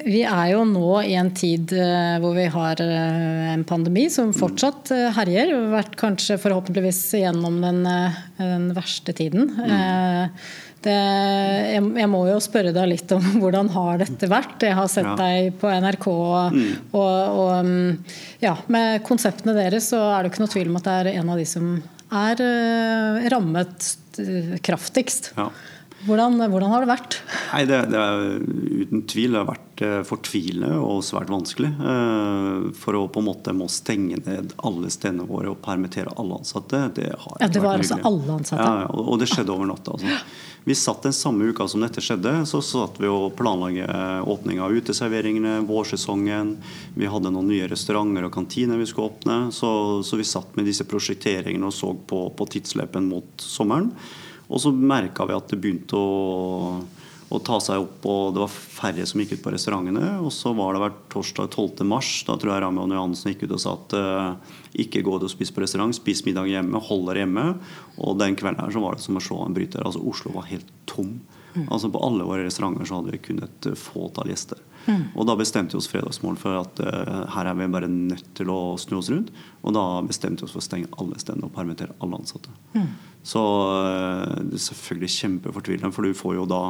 [0.04, 4.34] vi, er jo nå i en tid eh, hvor vi har eh, en pandemi som
[4.36, 5.52] fortsatt eh, herjer.
[5.52, 7.82] Vi har vært kanskje forhåpentligvis gjennom den,
[8.36, 9.48] den verste tiden.
[10.80, 14.60] Det, jeg, jeg, må jo spørre deg litt om hvordan har dette vært?
[14.64, 15.16] Jeg har sett ja.
[15.20, 16.08] deg på NRK,
[16.56, 16.70] mm.
[17.00, 20.96] og, og, ja, med konseptene deres så er det ikke noe tvil om at det
[21.02, 21.74] er en av de som
[22.20, 22.40] er
[23.32, 23.92] rammet
[24.64, 25.34] kraftigst.
[25.36, 25.50] Ja.
[26.06, 27.16] Hvordan, hvordan, har det vært?
[27.52, 28.20] Nei, det, det er
[28.80, 31.68] Uten tvil det har vært eh, fortvilende og svært vanskelig.
[31.76, 36.38] Eh, for å på en måte må stenge ned alle stedene våre og permittere alle
[36.40, 36.86] ansatte.
[36.96, 38.64] Det har ja, det var altså alle ansatte?
[38.64, 39.98] Ja, og det skjedde over natta.
[39.98, 40.16] Altså.
[40.64, 43.70] Vi satt den samme uka som dette skjedde, så satt vi og planla
[44.28, 46.56] åpning av uteserveringene, vårsesongen.
[46.96, 49.38] Vi hadde noen nye restauranter og kantiner vi skulle åpne.
[49.56, 49.70] Så,
[50.04, 53.92] så vi satt med disse prosjekteringene og så på, på tidsløpen mot sommeren.
[54.50, 56.80] Og så merka vi at det begynte å,
[57.30, 60.16] å, ta seg opp, og det var færre som gikk ut på restaurantene.
[60.24, 61.84] Og så var det hvert torsdag 12.
[61.86, 62.10] mars.
[62.26, 65.26] Da tror jeg Rami og Johansen gikk ut og sa at uh, ikke gå ut
[65.28, 67.46] og spis på restaurant, spis middag hjemme, hold dere hjemme.
[68.02, 69.86] Og den kvelden her så var det som å slå en bryter.
[69.86, 71.20] Altså Oslo var helt tom.
[71.54, 71.68] Mm.
[71.68, 74.58] Altså På alle våre restauranter så hadde vi kun et fåtall gjester.
[74.86, 75.04] Mm.
[75.14, 78.50] Og da bestemte vi oss fredagsmål for at uh, her er vi bare nødt til
[78.52, 79.30] å snu oss rundt.
[79.60, 82.52] Og da bestemte vi oss for å stenge alle stedene og permittere alle ansatte.
[82.74, 82.88] Mm.
[83.32, 86.62] Så uh, det er selvfølgelig kjempefortvilende, for du får jo da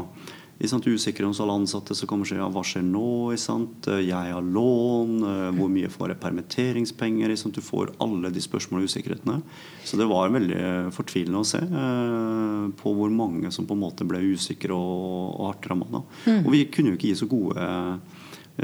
[0.68, 3.32] sant, usikre hos alle ansatte som kommer og sier ja, hva skjer nå?
[3.40, 3.88] Sant?
[4.04, 7.32] Jeg har lån, uh, hvor mye får jeg permitteringspenger?
[7.54, 9.38] Du får alle de spørsmålene og usikkerhetene.
[9.88, 11.62] Så det var veldig fortvilende å se
[12.80, 16.04] på hvor mange som på en måte ble usikre og, og hardt ramma.
[16.26, 16.42] Mm.
[16.44, 17.70] Og vi kunne jo ikke gi så gode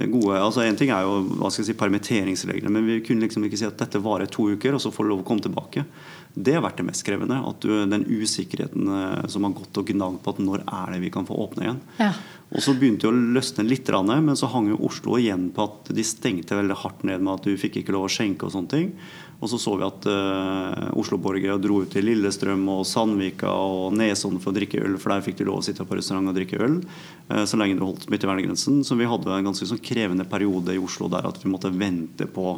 [0.05, 3.47] gode altså En ting er jo hva skal jeg si, permitteringsreglene, men vi kunne liksom
[3.47, 5.87] ikke si at dette varer to uker, og så får du lov å komme tilbake.
[6.37, 7.39] Det har vært det mest krevende.
[7.49, 11.05] at du, Den usikkerheten eh, som har gått og gnagd på at når er det
[11.07, 11.79] vi kan få åpne igjen.
[11.97, 12.13] Ja.
[12.53, 15.89] Og Så begynte det å løsne litt, men så hang jo Oslo igjen på at
[15.97, 18.71] de stengte veldig hardt ned med at du fikk ikke lov å skjenke og sånne
[18.71, 18.93] ting.
[19.41, 24.41] Og så så vi at uh, Oslo-borgere dro ut til Lillestrøm og Sandvika og Nesodden
[24.41, 26.61] for å drikke øl, for der fikk de lov å sitte på restaurant og drikke
[26.65, 28.81] øl uh, så lenge du holdt smitteverngrensen.
[28.87, 32.29] Så vi hadde en ganske sånn krevende periode i Oslo der at vi måtte vente
[32.31, 32.57] på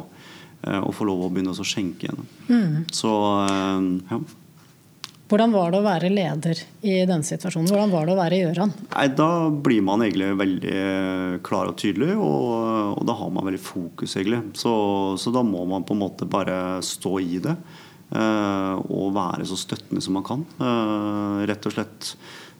[0.67, 2.29] uh, å få lov å begynne å skjenke igjen.
[2.49, 2.77] Mm.
[2.93, 3.13] Så
[4.11, 4.21] ja.
[5.29, 7.69] Hvordan var det å være leder i denne situasjonen?
[7.69, 8.71] Hvordan var det å være Gjøran?
[8.95, 10.79] Nei, da blir man egentlig veldig
[11.45, 14.41] klar og tydelig, og, og da har man veldig fokus, egentlig.
[14.57, 14.73] Så,
[15.21, 17.53] så, da må man på en måte bare stå i det.
[18.09, 20.47] Og være så støttende som man kan.
[21.45, 22.15] Rett og slett.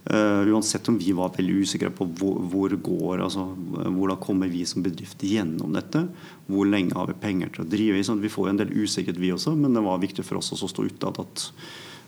[0.09, 3.43] Uh, uansett om vi var veldig usikre på hvor, hvor går, altså,
[3.83, 6.05] hvordan kommer vi som bedrift gjennom dette.
[6.47, 8.07] Hvor lenge har vi penger til å drive i.
[8.07, 10.55] Sånn, vi får jo en del usikkerhet, vi også, men det var viktig for oss
[10.55, 11.19] å stå utad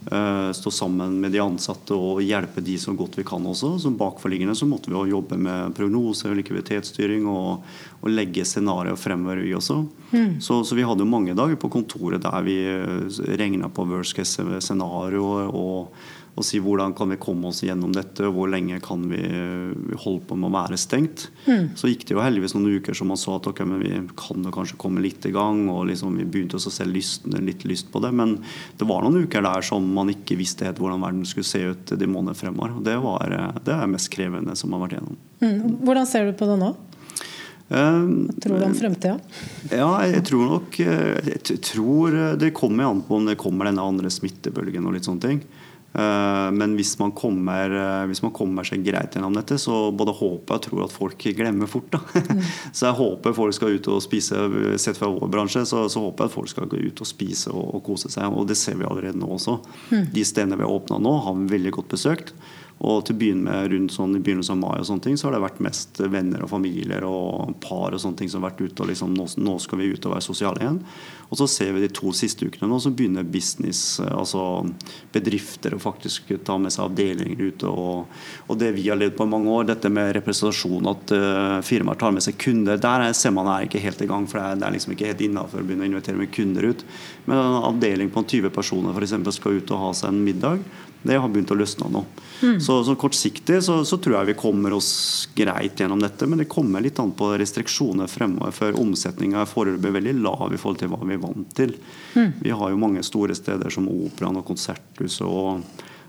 [0.05, 3.75] Eh, stå sammen med de ansatte og hjelpe de så godt vi kan også.
[3.83, 7.61] Som bakforliggende så måtte vi jo jobbe med prognose og likviditetsstyring og,
[8.01, 9.77] og legge scenarioer fremover, vi også.
[10.09, 10.39] Mm.
[10.41, 14.17] Så, så, vi hadde jo mange dager på kontoret der vi eh, regna på worst
[14.17, 15.93] case scenario og
[16.31, 19.19] og si hvordan kan vi komme oss gjennom dette, hvor lenge kan vi
[19.99, 21.25] holde på med å være stengt.
[21.43, 21.73] Mm.
[21.75, 24.53] Så gikk det jo heldigvis noen uker som man så at okay, vi kan jo
[24.55, 25.65] kanskje komme litt i gang.
[25.69, 28.13] og liksom Vi begynte å se lysten, litt lyst på det.
[28.15, 28.37] Men
[28.79, 31.91] det var noen uker der som man ikke visste helt hvordan verden skulle se ut
[31.91, 32.77] de månedene fremover.
[32.79, 33.35] og Det, var,
[33.67, 35.19] det er mest krevende som har vært gjennom.
[35.43, 35.59] Mm.
[35.83, 36.71] Hvordan ser du på det nå?
[37.71, 39.13] Hva tror du om fremtida?
[39.71, 44.11] Ja, jeg tror nok Jeg tror det kommer an på om det kommer denne andre
[44.11, 45.43] smittebølgen og litt sånne ting.
[45.91, 47.73] Men hvis man, kommer,
[48.07, 51.67] hvis man kommer seg greit gjennom dette, så både håper jeg tror at folk glemmer
[51.67, 51.89] fort.
[51.91, 51.99] Da.
[52.29, 52.39] Mm.
[52.77, 54.39] Så jeg håper folk skal ut og spise.
[54.79, 57.51] Sett fra vår bransje, så, så, håper jeg at folk skal gå ut og spise
[57.51, 58.31] og, og kose seg.
[58.31, 59.57] Og det ser vi allerede nå også.
[59.91, 60.07] Mm.
[60.15, 62.33] De stedene vi har åpna nå, har vi veldig godt besøkt.
[62.81, 65.27] Og til å begynne med rundt sånn, i begynnelsen av mai og sånne ting, så
[65.27, 68.63] har det vært mest venner og familier og par og sånne ting som har vært
[68.65, 70.79] ute og liksom nå, nå, skal vi ut og være sosiale igjen.
[71.31, 74.65] Og så ser vi de to siste ukene nå, så begynner business, altså
[75.13, 77.69] bedrifter, å faktisk ta med seg avdelinger ute.
[77.69, 78.09] Og,
[78.47, 82.01] og, det vi har levd på i mange år, dette med representasjon, at uh, firmaer
[82.01, 84.25] tar med seg kunder, der ser man er ikke helt i gang.
[84.27, 86.71] For det er, det er liksom ikke helt innafor å begynne å invitere med kunder
[86.73, 86.83] ut.
[87.29, 90.65] Men en avdeling på 20 personer for eksempel, skal ut og ha seg en middag.
[91.01, 92.03] Det har begynt å løsne nå.
[92.41, 92.57] Mm.
[92.61, 96.27] Så, så, kortsiktig så, så, tror jeg vi kommer oss greit gjennom dette.
[96.29, 98.53] Men det kommer litt an på restriksjoner fremover.
[98.55, 101.73] For omsetninga er foreløpig veldig lav i forhold til hva vi er vant til.
[102.13, 102.33] Mm.
[102.41, 105.65] Vi har jo mange store steder som Operaen og Konserthuset og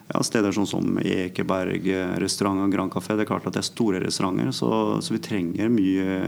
[0.08, 1.86] ja, steder sånn som Ekeberg
[2.20, 3.16] restaurant og Grand Café.
[3.16, 4.70] Det er klart at det er store restauranter, så,
[5.04, 6.18] så vi trenger mye,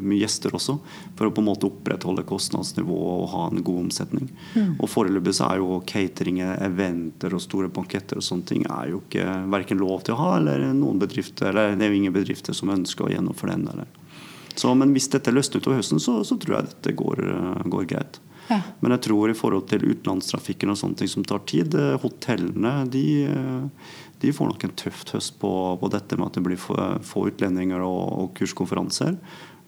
[0.00, 0.78] mye, gjester også.
[1.18, 4.30] For å på en måte opprettholde kostnadsnivået og ha en god omsetning.
[4.54, 4.74] Mm.
[4.78, 9.02] Og Foreløpig så er jo catering, eventer og store banketter og sånne ting er jo
[9.04, 12.56] ikke verken lov til å ha, eller noen bedrifter, eller det er jo ingen bedrifter
[12.56, 13.68] som ønsker å gjennomføre den.
[13.74, 13.90] Eller.
[14.58, 17.22] Så, men hvis dette løsner utover høsten, så, så, tror jeg dette går,
[17.70, 18.18] går greit.
[18.48, 18.60] Ja.
[18.80, 22.74] Men jeg tror i forhold til utenlandstrafikken og sånne ting som tar tid, eh, hotellene
[22.90, 23.90] de, eh,
[24.22, 27.84] de får nok en tøft høst på, på, dette med at det blir få utlendinger
[27.84, 29.18] og, og kurskonferanser.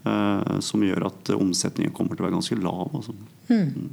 [0.01, 2.89] Eh, som gjør at omsetningen kommer til å være ganske lav.
[2.97, 3.17] Altså.
[3.51, 3.67] Mm.
[3.69, 3.91] Mm.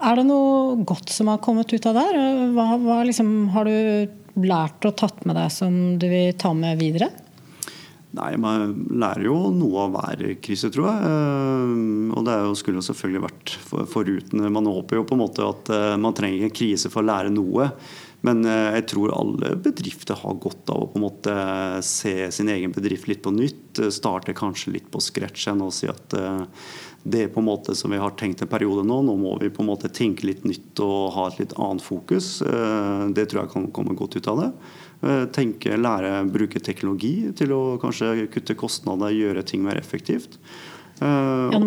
[0.00, 2.20] Er det noe godt som har kommet ut av der?
[2.56, 6.80] Hva, hva liksom, har du lært og tatt med deg som du vil ta med
[6.80, 7.10] videre?
[8.16, 11.10] Nei, Man lærer jo noe av hver krise, tror jeg.
[11.10, 11.74] Eh,
[12.16, 13.56] og det jo, skulle jo selvfølgelig vært
[13.92, 17.10] foruten Man håper jo på en måte at eh, man trenger en krise for å
[17.10, 17.70] lære noe.
[18.26, 21.36] Men eh, jeg tror alle bedrifter har godt av å på en måte
[21.86, 23.84] se sin egen bedrift litt på nytt.
[23.94, 26.18] Starte kanskje litt på scratchen og si at
[27.00, 28.98] det er på en måte som vi har tenkt en periode nå.
[29.06, 32.40] Nå må vi på en måte tenke litt nytt og ha et litt annet fokus.
[32.42, 34.50] Det tror jeg kan komme godt ut av det.
[35.00, 40.36] Eh, tenke, lære, bruke teknologi til å kanskje kutte kostnader, gjøre ting mer effektivt.
[41.00, 41.60] Uh, ja,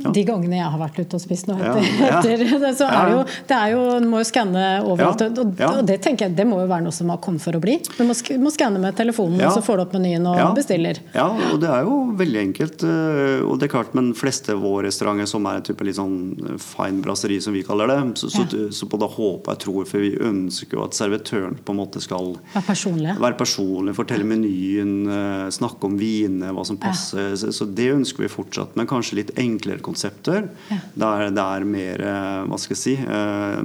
[0.00, 0.12] ja.
[0.14, 3.10] De gangene jeg har vært ute og spist noe etter, ja, etter det, så er
[3.10, 5.24] det jo, det er jo En må jo skanne overalt.
[5.28, 7.62] Og, og, det tenker jeg det må jo være noe som har kommet for å
[7.62, 7.76] bli.
[7.96, 11.00] Du må, må skanne med telefonen, og så får du opp menyen og bestiller.
[11.14, 12.84] Ja, og det er jo veldig enkelt.
[12.86, 15.98] Eh, og det er klart, Men fleste av våre restauranter som er en type litt
[15.98, 19.88] sånn fine brasseri, som vi kaller det, så, så, så på det håper jeg tror,
[19.88, 24.26] for vi ønsker jo at servitøren på en måte skal være personlig, være personlig fortelle
[24.26, 27.34] menyen, eh, snakke om vinene, hva som passer.
[27.40, 30.48] Så, så det ønsker vi fortsatt, men kanskje litt enklere konsepter.
[30.70, 30.78] Ja.
[30.94, 33.60] Der det er mer eh, Hva skal jeg si eh,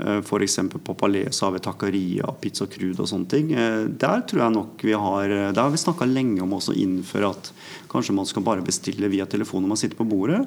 [0.00, 0.58] eh, F.eks.
[0.74, 3.52] på Palais har vi taqueria, pizza crude og sånne ting.
[3.54, 7.52] Der tror jeg nok vi har Der har vi snakka lenge om å innføre at
[7.94, 10.40] Kanskje man skal bare bestille via telefon når man sitter på bordet.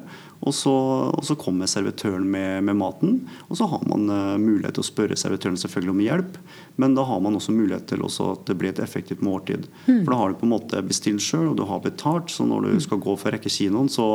[0.43, 0.73] Og så,
[1.07, 3.21] og så kommer servitøren med, med, maten.
[3.47, 6.39] Og så har man uh, mulighet til å spørre servitøren selvfølgelig om hjelp.
[6.77, 9.65] Men da har man også mulighet til også at det blir et effektivt måltid.
[9.87, 10.03] Mm.
[10.03, 12.33] For da har du på en måte bestilt sjøl, og du har betalt.
[12.33, 12.83] Så når du hmm.
[12.83, 14.07] skal gå for å rekke kinoen, så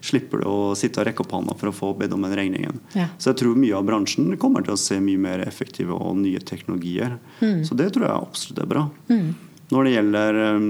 [0.00, 2.80] slipper du å sitte og rekke opp hånda for å få bedt om den regningen.
[2.96, 3.10] Ja.
[3.18, 6.40] Så jeg tror mye av bransjen kommer til å se mye mer effektive og nye
[6.40, 7.18] teknologier.
[7.42, 7.62] Mm.
[7.68, 8.88] Så det tror jeg absolutt er bra.
[9.12, 9.30] Mm.
[9.68, 10.66] Når det gjelder eh,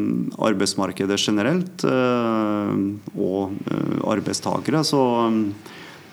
[0.49, 2.79] arbeidsmarkedet generelt eh,
[3.15, 5.03] og eh, arbeidstakere, så,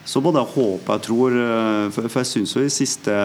[0.05, 1.37] så både jeg håper jeg tror
[1.95, 3.15] For jeg syns jo i siste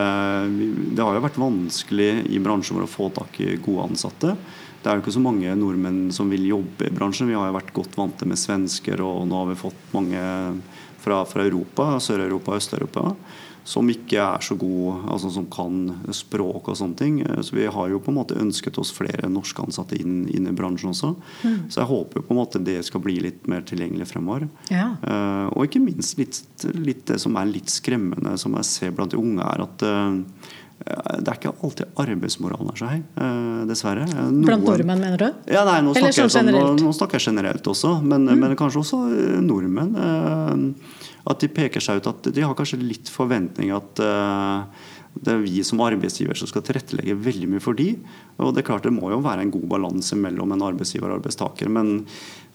[0.97, 4.33] Det har jo vært vanskelig i bransjen vår å få tak i gode ansatte.
[4.81, 7.29] Det er jo ikke så mange nordmenn som vil jobbe i bransjen.
[7.29, 10.23] Vi har jo vært godt vante med svensker, og nå har vi fått mange
[11.05, 13.05] fra, fra Europa, Sør-Europa og Øst-Europa
[13.71, 15.83] som ikke er så god, altså som kan
[16.15, 17.19] språk og sånne ting.
[17.45, 20.55] Så vi har jo på en måte ønsket oss flere norske ansatte inn, inn i
[20.57, 21.13] bransjen også.
[21.45, 21.59] Mm.
[21.71, 24.49] Så jeg håper jo på en måte det skal bli litt mer tilgjengelig fremover.
[24.73, 24.89] Ja.
[25.05, 26.41] Uh, og ikke minst litt,
[26.75, 30.19] litt, det som er litt skremmende, som jeg ser blant de unge, er at uh,
[30.81, 33.01] det er ikke alltid arbeidsmoralen er så høy,
[33.69, 34.07] dessverre.
[34.09, 35.27] Noen, Blant nordmenn, mener du?
[35.53, 38.41] Ja, nei, nå snakker, sånn sånn, nå, nå snakker, jeg generelt også, men, mm.
[38.41, 39.03] men kanskje også
[39.45, 39.93] nordmenn.
[41.29, 44.65] At de peker seg ut at de har kanskje litt forventning at uh,
[45.19, 47.93] det er vi som arbeidsgiver som skal tilrettelegge veldig mye for de.
[48.41, 51.21] Og Det er klart det må jo være en god balanse mellom en arbeidsgiver og
[51.21, 51.71] arbeidstaker.
[51.73, 52.05] Men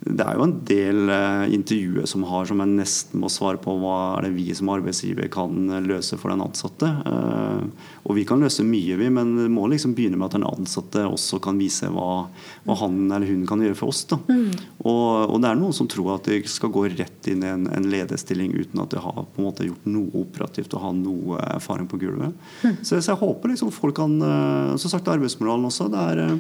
[0.03, 3.73] det er jo en del eh, intervjuer som har som jeg nesten må svare på
[3.79, 6.89] hva er det vi som arbeidsgiver kan løse for den ansatte.
[7.09, 10.45] Eh, og vi kan løse mye, vi, men det må liksom begynne med at den
[10.45, 12.27] ansatte også kan vise hva,
[12.67, 14.03] hva han eller hun kan gjøre for oss.
[14.11, 14.19] Da.
[14.27, 14.51] Mm.
[14.83, 17.65] Og, og, det er noen som tror at de skal gå rett inn i en,
[17.71, 21.39] en lederstilling uten at de har på en måte gjort noe operativt og har noe
[21.55, 22.35] erfaring på gulvet.
[22.61, 22.77] Mm.
[22.83, 26.05] Så, så, jeg håper liksom folk kan eh, Som sagt, arbeidsmoralen også.
[26.05, 26.39] Er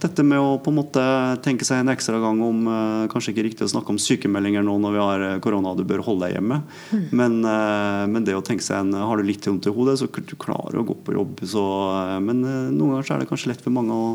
[0.00, 1.04] dette med å på en måte
[1.44, 4.76] tenke seg en ekstra gang om Eh, kanskje ikke riktig å snakke om sykemeldinger nå
[4.82, 6.60] når vi har eh, korona du bør holde deg hjemme.
[6.90, 7.04] Mm.
[7.20, 10.08] Men, eh, men, det å tenke seg en Har du litt vondt i hodet, så
[10.10, 11.42] du klarer å gå på jobb.
[11.48, 11.64] Så,
[12.24, 14.10] men noen ganger så er det kanskje lett for mange å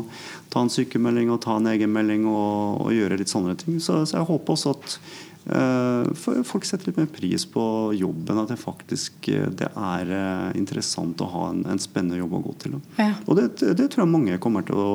[0.52, 3.80] ta en sykemelding og ta en egenmelding og, og gjøre litt sånne ting.
[3.82, 4.98] Så, så jeg håper også at
[5.46, 7.62] folk setter litt mer pris på
[7.94, 8.40] jobben.
[8.42, 10.12] At det faktisk det er
[10.58, 12.78] interessant å ha en, en spennende jobb å gå til.
[12.98, 13.12] Ja.
[13.26, 14.90] Og det, det, tror jeg mange kommer til å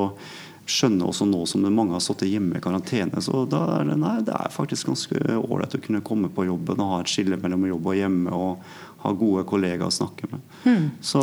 [0.71, 3.23] skjønne også nå som mange har sittet hjemme i karantene.
[3.23, 6.83] Så da er det, nei, det er faktisk ganske ålreit å kunne komme på jobben
[6.83, 8.31] og ha et skille mellom jobb og hjemme.
[8.35, 10.41] og ha gode kollegaer å snakke med.
[10.65, 10.87] Mm.
[11.01, 11.21] Så,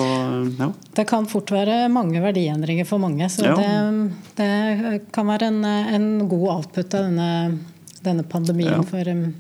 [0.58, 0.70] ja.
[0.98, 3.28] Det kan fort være mange verdiendringer for mange.
[3.30, 3.54] Så ja.
[3.54, 7.28] det, det, kan være en, en god output av denne,
[8.04, 8.82] denne pandemien ja.
[8.87, 9.34] for um,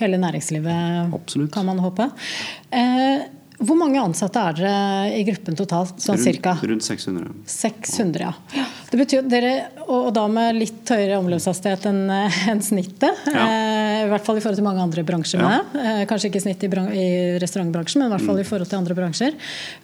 [0.00, 1.52] hele næringslivet, Absolutt.
[1.54, 2.10] kan man håpe.
[2.70, 3.26] Eh,
[3.58, 4.74] hvor mange ansatte er dere
[5.18, 5.96] i gruppen totalt?
[5.98, 6.52] Sånn rundt, cirka?
[6.62, 7.32] Rundt 600.
[7.50, 8.66] 600, ja.
[8.92, 9.50] Det betyr at dere,
[9.90, 13.26] og da med litt høyere omløpshastighet enn en snittet.
[13.26, 13.48] Ja.
[13.48, 15.42] Eh, I hvert fall i forhold til mange andre bransjer.
[15.42, 15.58] Ja.
[15.74, 17.08] Eh, kanskje ikke snitt i, i,
[17.42, 18.44] restaurantbransjen, men i hvert fall mm.
[18.44, 19.34] i forhold til andre bransjer.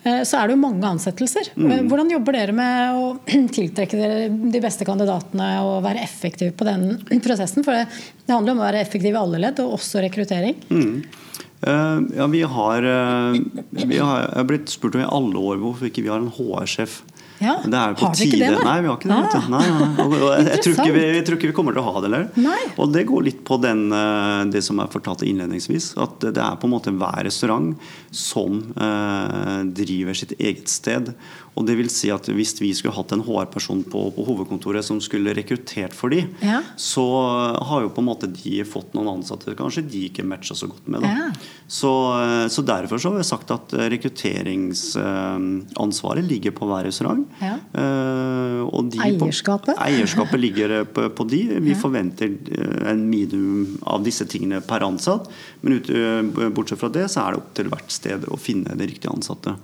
[0.04, 1.50] Eh, så er det jo mange ansettelser.
[1.58, 1.66] Mm.
[1.66, 3.10] Eh, hvordan jobber dere med å
[3.58, 6.86] tiltrekke dere de beste kandidatene og være effektive på den
[7.26, 7.66] prosessen?
[7.66, 7.90] For det,
[8.22, 10.62] det handler om å være effektiv i alle ledd, og også rekruttering.
[10.70, 11.24] Mm.
[11.64, 13.36] Uh, ja, vi har, uh,
[13.70, 17.02] vi har blitt spurt om i alle år hvorfor ikke vi har en HR-sjef.
[17.42, 17.56] Ja.
[17.64, 18.50] Det på har vi ikke det?
[18.62, 19.16] Nei, vi har ikke det.
[19.34, 19.46] Ah.
[19.50, 20.42] Nei, nei.
[20.46, 22.68] Jeg, tror tror vi, jeg, tror ikke vi, kommer til å ha det heller.
[22.78, 25.92] Og det går litt på den, uh, det som er fortalt innledningsvis.
[26.00, 27.74] At det er på en måte hver restaurant
[28.14, 28.60] som
[29.74, 31.10] driver sitt eget sted.
[31.54, 35.00] Og det vil si at Hvis vi skulle hatt en HR-person på, på, hovedkontoret som
[35.02, 36.62] skulle rekruttert for de, ja.
[36.80, 37.04] så
[37.68, 40.86] har jo på en måte de fått noen ansatte kanskje de ikke matcha så godt
[40.90, 41.02] med.
[41.06, 41.30] Ja.
[41.66, 42.12] Så,
[42.50, 47.24] så, Derfor så har vi sagt at rekrutteringsansvaret ligger på hver restaurant.
[47.40, 47.54] Ja.
[49.04, 49.76] Eierskapet?
[49.76, 51.60] På, eierskapet ligger på, på de.
[51.64, 55.28] Vi forventer eh, en minimum av disse tingene per ansatt.
[55.64, 58.76] Men ut, eh, bortsett fra det så er det opp til hvert sted å finne
[58.76, 59.56] det riktige ansatte.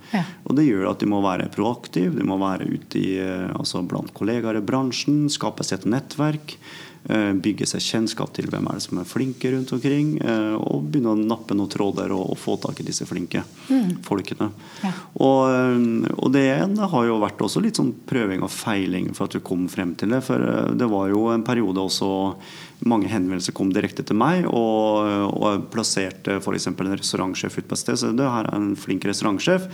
[0.49, 2.15] Og Det gjør at de må være proaktive.
[2.17, 6.55] De må være ute i, eh, altså blant kollegaer i bransjen, skape seg et nettverk.
[7.05, 10.17] Eh, bygge seg kjennskap til hvem er det som er flinke rundt omkring.
[10.57, 14.01] Og begynne å nappe noen tråder og, og få tak i disse flinke mm.
[14.01, 14.49] folkene.
[14.81, 14.95] Ja.
[15.21, 16.49] Og, og, det
[16.81, 20.09] har jo vært også litt sånn prøving og feiling for at du kom frem til
[20.09, 20.23] det.
[20.25, 22.09] For det var jo en periode også
[22.87, 26.69] mange henvendelser kom direkte til meg, og, og jeg plasserte f.eks.
[26.71, 27.99] en restaurantsjef ut på et sted.
[28.01, 29.67] Så det her er en flink restaurantsjef.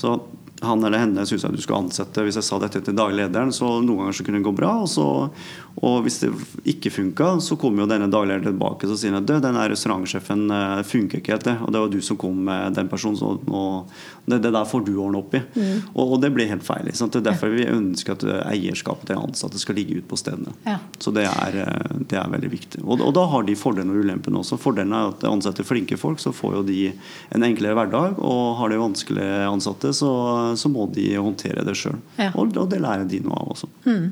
[0.00, 0.16] Så
[0.60, 2.24] han eller henne syntes jeg du skal ansette.
[2.24, 4.74] Hvis jeg sa dette til daglig lederen, så noen ganger så kunne det gå bra.
[4.84, 5.06] Og, så,
[5.80, 6.30] og hvis det
[6.74, 10.82] ikke funka, så kommer jo denne daglig lederen tilbake og sier at denne restaurantsjefen eh,
[10.86, 11.48] funker ikke helt.
[11.48, 13.34] det, Og det var du som kom med den personen, så
[14.30, 15.40] det, det, der får du ordne opp i.
[15.54, 15.88] Mm.
[15.94, 16.84] Og, og, det blir helt feil.
[16.90, 17.10] Liksom.
[17.10, 20.52] Det er derfor vi ønsker at eierskapet til ansatte skal ligge ute på stedene.
[20.68, 20.76] Ja.
[21.00, 22.84] Så det er, eh, det er, veldig viktig.
[22.84, 24.60] Og, og da har de fordelene og ulempene også.
[24.60, 26.78] Fordelen er at de ansetter flinke folk, så får jo de
[27.32, 28.20] en enklere hverdag.
[28.20, 30.12] Og har de vanskelige ansatte, så
[30.58, 31.98] så må de håndtere det sjøl.
[32.16, 32.30] Ja.
[32.34, 33.70] Og, og, det lærer de noe av også.
[33.86, 34.06] Mm.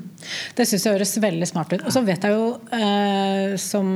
[0.55, 1.85] Det syns jeg høres veldig smart ut.
[1.85, 3.89] Og så vet jeg jo, eh, som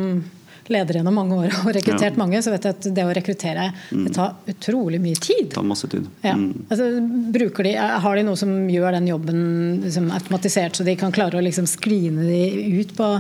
[0.72, 2.20] leder gjennom mange år og rekruttert ja.
[2.20, 4.06] mange, så vet jeg at det å rekruttere mm.
[4.06, 5.50] det tar utrolig mye tid.
[5.50, 6.08] Det tar masse tid.
[6.24, 6.38] Ja.
[6.40, 6.66] Mm.
[6.70, 6.90] Altså,
[7.36, 9.44] de, har de noe som gjør den jobben
[9.84, 12.42] liksom, automatisert, så de kan klare å liksom, skline de
[12.80, 13.14] ut på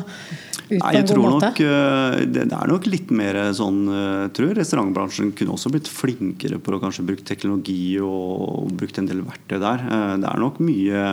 [0.69, 1.49] ut på en god måte?
[1.51, 1.61] Nok,
[2.33, 6.59] det, det er nok litt mer sånn eh, Jeg tror restaurantbransjen kunne også blitt flinkere
[6.63, 9.83] på å kanskje bruke teknologi og, og brukt en del verktøy der.
[9.83, 11.05] Eh, det er nok mye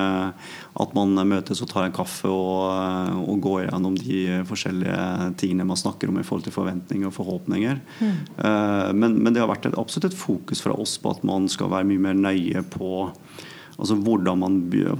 [0.78, 5.80] at man møtes og tar en kaffe og, og går gjennom de forskjellige tingene man
[5.80, 7.80] snakker om i forhold til forventninger og forhåpninger.
[7.98, 8.18] Mm.
[8.94, 11.72] Men, men, det har vært et, absolutt et fokus fra oss på at man skal
[11.72, 13.08] være mye mer nøye på
[13.80, 14.56] altså hvordan man,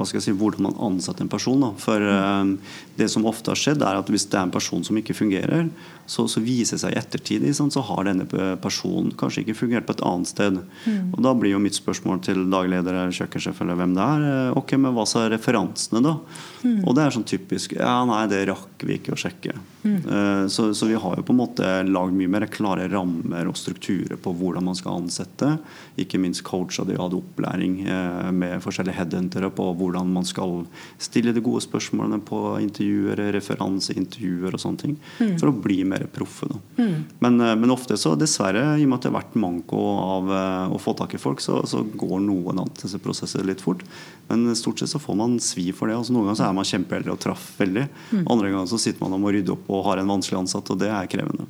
[0.08, 1.60] si, hvordan man ansetter en person.
[1.60, 1.70] Da.
[1.80, 2.54] For mm.
[2.96, 5.68] det som ofte har skjedd, er at hvis det er en person som ikke fungerer,
[6.10, 8.26] så, så viser det seg i ettertid sånn, så har denne
[8.62, 10.58] personen kanskje ikke fungert på et annet sted.
[10.84, 11.12] Mm.
[11.14, 14.58] Og Da blir jo mitt spørsmål til dagleder eller kjøkkensjef eller hvem det er, eh,
[14.58, 16.16] ok, men hva sa referansene, da?
[16.64, 16.80] Mm.
[16.84, 19.54] Og det er sånn typisk ja, nei, det rakk vi ikke å sjekke.
[19.80, 20.48] Mm.
[20.52, 24.18] Så, så vi har jo på en måte lagd mye mer klare rammer og strukturer
[24.20, 25.54] på hvordan man skal ansette.
[26.00, 30.66] Ikke minst coacha de hadde opplæring eh, med forskjellige headhuntere på hvordan man skal
[31.00, 34.98] stille de gode spørsmålene på intervjuer, referanseintervjuer og sånne ting.
[35.40, 36.46] For å bli mer proffe.
[36.48, 36.86] Da.
[37.18, 40.32] Men, eh, men ofte så dessverre, i og med at det har vært manko av
[40.36, 43.84] eh, å få tak i folk, så, så går noen ansettelsesprosesser litt fort.
[44.30, 45.98] Men stort sett så får man svi for det.
[45.98, 47.86] Altså, noen ganger så er man kjempeheldig og traff veldig.
[48.22, 50.80] Andre ganger så sitter man og må rydde opp og har en vanskelig ansatt, og
[50.80, 51.48] det er krevende.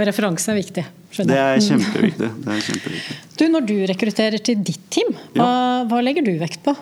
[0.00, 0.84] Referanse er viktig.
[1.10, 2.28] Skjønner Det er kjempeviktig.
[2.44, 3.16] Det er kjempeviktig.
[3.40, 5.50] Du, når du rekrutterer til ditt team, hva,
[5.90, 6.74] hva legger du vekt på?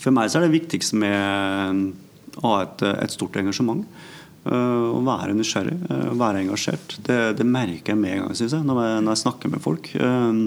[0.00, 1.84] For meg så er det viktigste med
[2.42, 3.84] å ha et, et stort engasjement.
[4.46, 6.98] Øh, Å være nysgjerrig, øh, å være engasjert.
[7.06, 9.64] Det, det merker jeg med en gang synes jeg, når, jeg, når jeg snakker med
[9.64, 9.90] folk.
[10.00, 10.44] Um,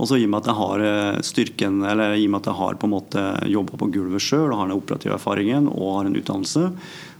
[0.00, 2.58] Og så i og med at jeg har styrken, eller i og med at jeg
[2.58, 6.08] har på en måte jobba på gulvet sjøl og har den operative erfaringen og har
[6.08, 6.64] en utdannelse,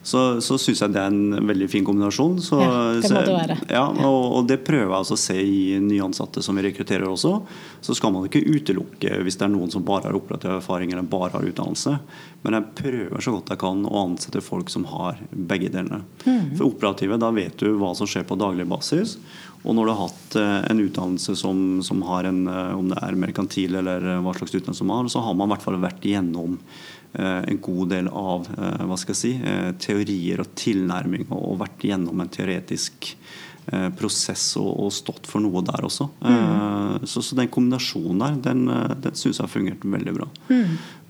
[0.03, 2.41] så, så syns jeg det er en veldig fin kombinasjon.
[2.43, 3.57] Så, Ja, det må det være.
[3.71, 7.37] Ja, og, og det prøver jeg altså å se i nyansatte som vi rekrutterer også.
[7.83, 11.07] Så skal man ikke utelukke hvis det er noen som bare har operativ erfaring eller
[11.07, 11.95] bare har utdannelse.
[12.43, 16.03] Men jeg prøver så godt jeg kan å ansette folk som har begge delene.
[16.27, 19.17] For operative, da vet du hva som skjer på daglig basis.
[19.63, 22.99] Og når du har hatt eh, en utdannelse som, som har en, eh, om det
[22.99, 25.79] er merkantil eller eh, hva slags utdannelse man har, så har man i hvert fall
[25.83, 26.59] vært igjennom
[27.21, 31.85] en god del av eh, hva skal jeg si, eh, teorier og tilnærming og, vært
[31.85, 33.11] gjennom en teoretisk
[33.73, 36.09] eh, prosess og, stått for noe der også.
[36.25, 37.05] Mm.
[37.05, 40.31] så, så den kombinasjonen der, den, eh, den syns jeg har fungert veldig bra.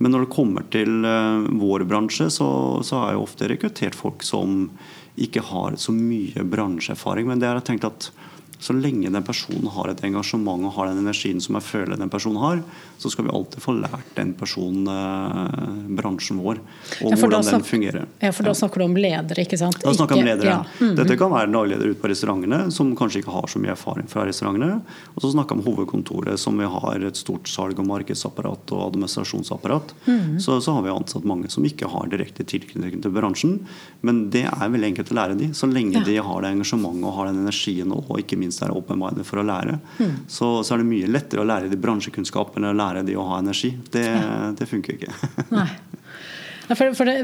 [0.03, 2.49] Men når det kommer til eh, vår bransje, så,
[2.83, 4.67] så har jeg ofte rekruttert folk som
[5.23, 7.29] ikke har så mye bransjeerfaring.
[7.29, 8.11] Men det har jeg tenkt at
[8.63, 12.11] så lenge den personen har et engasjement og har den energien som jeg føler den
[12.13, 12.61] personen har,
[13.03, 16.61] så skal vi alltid få lært den personen eh, bransjen vår,
[17.03, 18.07] og Ja, hvordan snakker, den fungerer.
[18.23, 19.81] Ja, for da snakker du om ledere, ikke sant?
[19.83, 20.53] Da snakker vi om ledere.
[20.55, 20.61] Ja.
[20.79, 20.95] Mm.
[21.01, 24.07] Dette kan være en dagleder ute på restaurantene som kanskje ikke har så mye erfaring
[24.11, 24.79] fra restaurantene.
[25.17, 28.85] Og så snakker vi om hovedkontoret, som vi har et stort salg- og markedsapparat og
[28.93, 29.95] administrasjonsapparat.
[30.07, 30.39] Mm.
[30.41, 33.59] Så, så har vi ansatt mange som ikke har direkte tilknytning til bransjen.
[34.07, 36.05] Men det er veldig enkelt å lære de, så lenge Ja.
[36.07, 39.47] de har det engasjementet og har den energien og ikke minst er open-minded for å
[39.47, 39.79] lære.
[39.99, 40.15] Mm.
[40.29, 43.41] Så, så er det mye lettere å lære de bransjekunnskapene og lære de å ha
[43.43, 43.73] energi.
[43.93, 44.07] Det,
[44.59, 45.33] det funker ikke.
[45.57, 45.69] Nei.
[46.73, 47.19] Ja, for, for det,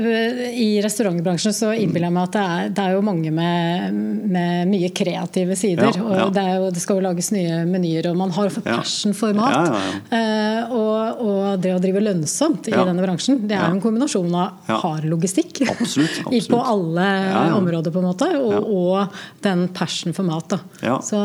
[0.61, 3.95] I restaurantbransjen så innbiller jeg meg at det er, det er jo mange med,
[4.29, 5.89] med mye kreative sider.
[5.97, 9.33] Ja, og det, jo, det skal jo lages nye menyer, og man har passion for
[9.39, 9.55] mat.
[9.57, 10.19] Ja, ja, ja.
[10.19, 12.85] Eh, og, og det å drive lønnsomt i Ja.
[12.91, 13.71] denne bransjen, det er Ja.
[13.73, 16.51] jo en kombinasjon av hard logistikk Absolutt, absolutt.
[16.53, 17.57] på alle Ja, ja.
[17.57, 18.61] områder, på en måte, og, Ja.
[18.61, 20.49] og den passion for mat.
[20.53, 20.61] Da.
[20.85, 20.99] Ja.
[21.01, 21.17] Så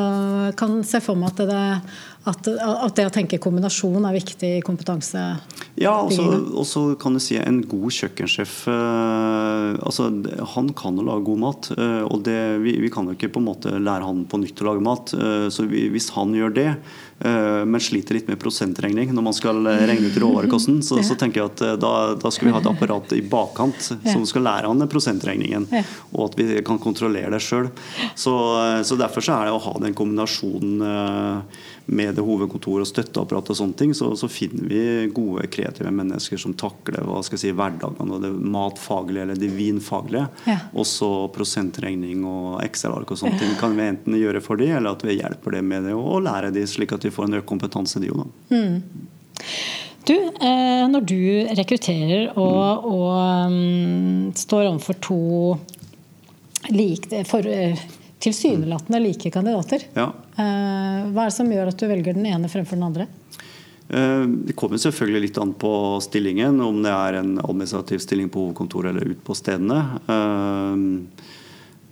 [0.48, 1.62] jeg kan se for meg at det,
[2.32, 5.26] at, at det å tenke kombinasjon er viktig i kompetanse.
[5.82, 6.12] Ja, og
[6.70, 10.06] så- kan du si en god kjøkkensjef eh, altså,
[10.54, 11.72] Han kan jo lage god mat.
[11.78, 14.62] eh, og det, vi, vi kan jo ikke på en måte lære han på nytt
[14.62, 15.14] å lage mat.
[15.18, 16.78] eh, så vi, hvis han gjør det,
[17.20, 21.42] men sliter litt med prosentregning når man skal eh, regne ut råvarekosten, så, så tenker
[21.42, 24.72] jeg at eh, da, da skal vi ha et apparat i bakkant som skal lære
[24.72, 25.68] han prosentregningen.
[26.14, 27.70] Og at vi kan kontrollere det sjøl.
[28.16, 28.34] Så,
[28.64, 32.90] eh, så derfor så er det å ha den kombinasjonen eh, med det hovedkontoret og
[32.90, 34.84] støtteapparat og sånne ting, så, så finner vi
[35.14, 39.52] gode, kreative mennesker som takler hva skal jeg si, hverdagen og det matfaglige eller det
[39.52, 40.30] vinfaglige.
[40.48, 40.58] Ja.
[40.80, 45.04] Også prosentregning og Excel-ark og sånne ting kan vi enten gjøre for dem, eller at
[45.04, 48.00] vi hjelper dem med det og lære dem slik at de får en økt kompetanse,
[48.04, 48.28] de òg.
[50.04, 51.20] Du, eh, når du
[51.56, 55.20] rekrutterer og, og um, står overfor to
[56.76, 57.80] like, for, eh,
[58.24, 60.10] tilsynelatende like kandidater, Ja.
[60.36, 63.08] eh, hva er det som gjør at du velger den ene fremfor den andre?
[63.94, 65.70] Det kommer selvfølgelig litt an på
[66.02, 69.82] stillingen, om det er en administrativ stilling på hovedkontoret eller ute på stedene.
[70.08, 71.28] Eh,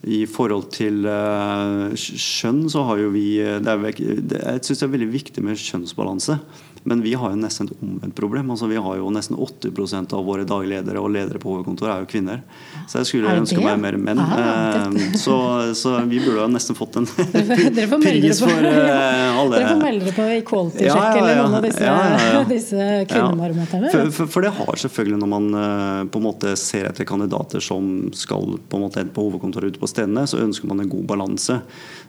[0.02, 4.94] I forhold til eh, skjønn så har jo vi det er, Jeg syns det er
[4.96, 6.40] veldig viktig med kjønnsbalanse.
[6.84, 8.52] Men vi har jo nesten et omvendt problem.
[8.52, 12.12] altså Vi har jo nesten 80% av våre dagledere og ledere på hovedkontoret er jo
[12.12, 12.44] kvinner.
[12.88, 14.22] Så jeg skulle ønske meg mer menn.
[14.22, 17.06] Ah, Eh, så, så vi burde jo nesten fått en
[18.02, 21.58] pris for uh, alle dere får melde dere på Equality Ja, Check ja, eller noen
[21.60, 22.44] av disse, Ja, ja, ja.
[22.52, 23.92] disse kvinnebarometerne.
[23.94, 27.64] For, for, for det har selvfølgelig når man uh, på en måte ser etter kandidater
[27.64, 30.92] som skal på en måte ende på hovedkontoret ute på stedene, så ønsker man en
[30.92, 31.60] god balanse.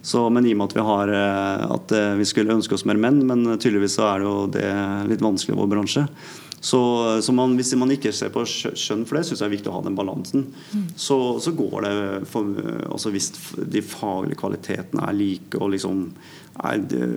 [0.02, 3.00] Så, men i og med at vi har uh, at vi skulle ønske oss mer
[3.00, 4.61] menn, men tydeligvis så er det jo det
[5.10, 6.06] litt vanskelig i vår bransje.
[6.62, 6.78] Så,
[7.22, 9.70] så man, hvis man ikke ser på skjø- skjønn for det, syns jeg er viktig
[9.72, 10.44] å ha den balansen.
[10.94, 11.94] Så, så går det
[12.30, 12.52] for,
[12.86, 16.04] altså Hvis de faglige kvalitetene er like, og liksom
[16.62, 17.08] er det,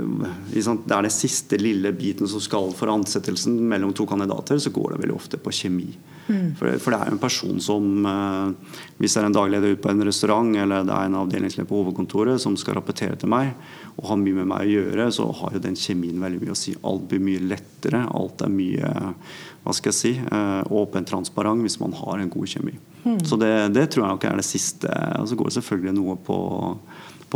[0.50, 4.96] det, er den siste lille biten som skal for ansettelsen mellom to kandidater, så går
[4.96, 5.92] det veldig ofte på kjemi.
[6.26, 6.56] Mm.
[6.58, 9.92] For, for, det er en person som eh, Hvis det er en dagleder ute på
[9.92, 13.52] en restaurant eller det er en avdelingsleder på hovedkontoret som skal rapportere til meg
[13.96, 16.60] og har mye med meg å gjøre, så har jo den kjemien veldig mye å
[16.60, 16.76] si.
[16.84, 18.04] Alt blir mye lettere.
[18.12, 18.92] Alt er mye
[19.66, 22.76] hva skal jeg si, åpent, åpen, transparent hvis man har en god kjemi.
[23.06, 23.18] Mm.
[23.26, 24.92] Så det, det, tror jeg nok er det siste.
[25.22, 26.40] Og så går det selvfølgelig noe på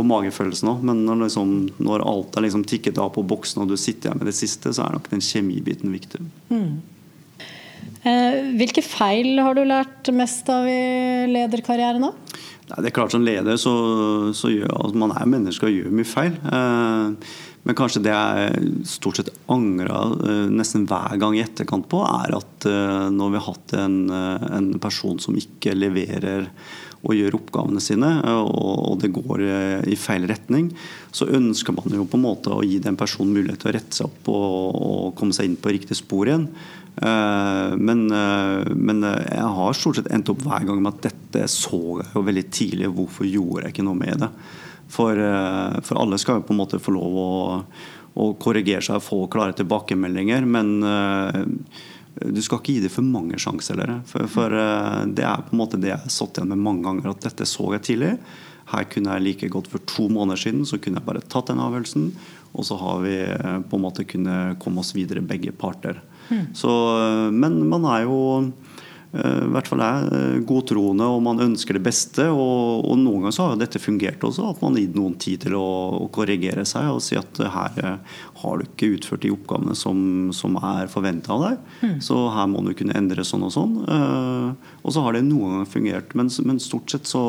[0.00, 0.86] på magefølelsen òg.
[0.86, 1.50] Men når, liksom,
[1.82, 4.72] når, alt er liksom tikket av på boksen og du sitter igjen med det siste,
[4.72, 6.22] så er nok den kjemibiten viktig.
[6.52, 6.80] Mm.
[8.00, 12.06] Eh, hvilke feil har du lært mest av i lederkarrieren?
[12.08, 12.29] da?
[12.76, 13.72] Det er klart Som leder så,
[14.36, 16.36] så gjør altså, man er menneske og gjør mye feil.
[16.46, 17.30] Eh,
[17.62, 22.32] men kanskje det jeg stort sett angra eh, nesten hver gang i etterkant på, er
[22.38, 26.48] at eh, når vi har hatt en, eh, en person som ikke leverer
[27.00, 29.40] og gjør oppgavene sine, og det går
[29.88, 30.66] i feil retning,
[31.16, 33.96] så ønsker man jo på en måte å gi den personen mulighet til å rette
[33.96, 36.44] seg opp og, og komme seg inn på riktig spor igjen.
[37.00, 42.12] Men, men, jeg har stort sett endt opp hver gang med at dette så jeg
[42.12, 42.92] jo veldig tidlig.
[42.98, 44.30] Hvorfor gjorde jeg ikke noe med det?
[44.90, 47.30] For, eh, for alle skal jo på en måte få lov å,
[48.18, 50.46] å korrigere seg og få klare tilbakemeldinger.
[50.50, 50.72] Men
[52.20, 53.80] du skal ikke gi dem for mange sjanser.
[54.08, 56.84] For, for, uh, det er på en måte det jeg har satt igjen med mange
[56.86, 57.12] ganger.
[57.12, 58.12] At dette så jeg tidlig.
[58.70, 61.62] Her kunne jeg like godt for to måneder siden så kunne jeg bare tatt den
[61.62, 62.10] avgjørelsen.
[62.50, 63.16] Og så har vi
[63.70, 66.02] på en måte kunnet komme oss videre, begge parter.
[66.30, 66.50] Mm.
[66.54, 66.70] Så,
[67.34, 68.18] men man er jo
[69.10, 72.28] i hvert fall er eh, godtroende og man ønsker det beste.
[72.30, 75.46] Og, og noen ganger så har dette fungert også, at man har gitt noen tid
[75.46, 79.32] til å, å, korrigere seg og si at her eh, har du ikke utført de
[79.34, 81.64] oppgavene som, som er forventa av deg.
[81.82, 81.96] Mm.
[82.06, 83.74] Så her må du kunne endre sånn og sånn.
[83.80, 87.24] Og så har det noen ganger fungert, men, men stort sett så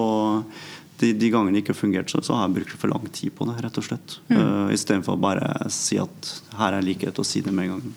[1.01, 3.33] de, de, gangene det ikke har fungert, så, så, har jeg brukt for lang tid
[3.37, 4.17] på det, rett og slett.
[4.29, 4.37] Mm.
[4.37, 7.95] Uh, Istedenfor bare si at her er likhet, og si det med en gang.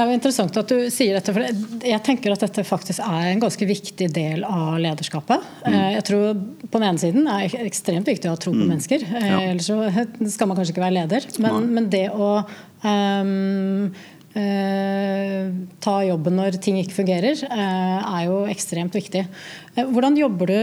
[0.00, 1.44] Det er jo interessant at du sier dette, for
[1.84, 5.44] jeg tenker at dette faktisk er en ganske viktig del av lederskapet.
[5.66, 5.74] Mm.
[5.74, 6.38] Eh, jeg tror
[6.70, 8.70] På den ene siden er det ekstremt viktig å ha tro på mm.
[8.70, 9.04] mennesker.
[9.04, 9.42] Eh, ja.
[9.50, 9.76] Ellers så
[10.36, 11.28] skal man kanskje ikke være leder.
[11.44, 13.92] Men, men det å um,
[14.30, 19.24] ta jobben når ting ikke fungerer, eh, er jo ekstremt viktig.
[19.74, 20.60] Eh, hvordan jobber du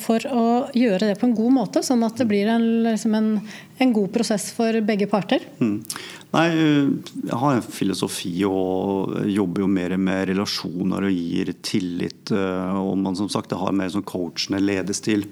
[0.00, 3.26] for å gjøre det på en god måte, sånn at det blir en, liksom en,
[3.78, 5.44] en god prosess for begge parter?
[5.60, 5.84] Mm.
[6.32, 12.32] Nei, Jeg har en filosofi og jobber jo mer med relasjoner og gir tillit.
[12.32, 15.26] og man som sagt har mer sånn coachende ledestil.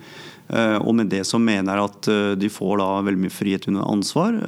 [0.49, 2.09] Og med det så mener jeg at
[2.41, 4.39] de får da veldig mye frihet under ansvar.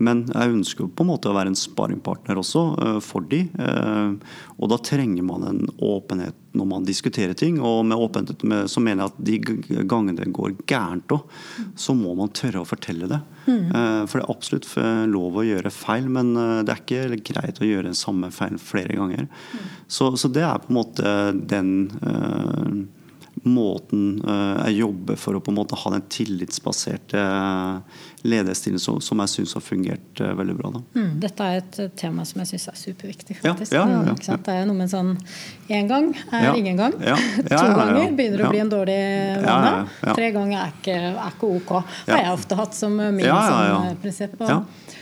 [0.00, 2.62] Men jeg ønsker på en måte å være en sparringpartner også
[3.04, 3.42] for de.
[4.56, 7.60] Og da trenger man en åpenhet når man diskuterer ting.
[7.62, 11.36] Og med åpenhet så mener jeg at de gangene det går gærent òg,
[11.78, 13.20] så må man tørre å fortelle det.
[13.44, 13.66] Mm.
[14.08, 14.70] For det er absolutt
[15.12, 16.32] lov å gjøre feil, men
[16.64, 19.28] det er ikke greit å gjøre den samme feilen flere ganger.
[19.28, 19.68] Mm.
[19.86, 21.14] Så, så, det er på en måte
[21.50, 22.88] den
[23.42, 29.22] måten eh, jeg jobber for å på en måte ha den tillitsbaserte eh, lederstilen som
[29.24, 30.72] jeg syns har fungert eh, veldig bra.
[30.96, 33.38] Mm, dette er et tema som jeg syns er superviktig.
[33.40, 33.72] faktisk.
[33.76, 35.14] Ja, ja, ja, det er noe med sånn
[35.72, 36.96] én gang er ingen gang.
[37.48, 39.00] to ganger begynner å bli en dårlig
[39.46, 39.74] vane.
[40.04, 41.76] Tre ganger er ikke, er ikke ok.
[42.10, 44.36] har jeg ofte hatt som min sånn, prinsipp.
[44.40, 44.96] Og,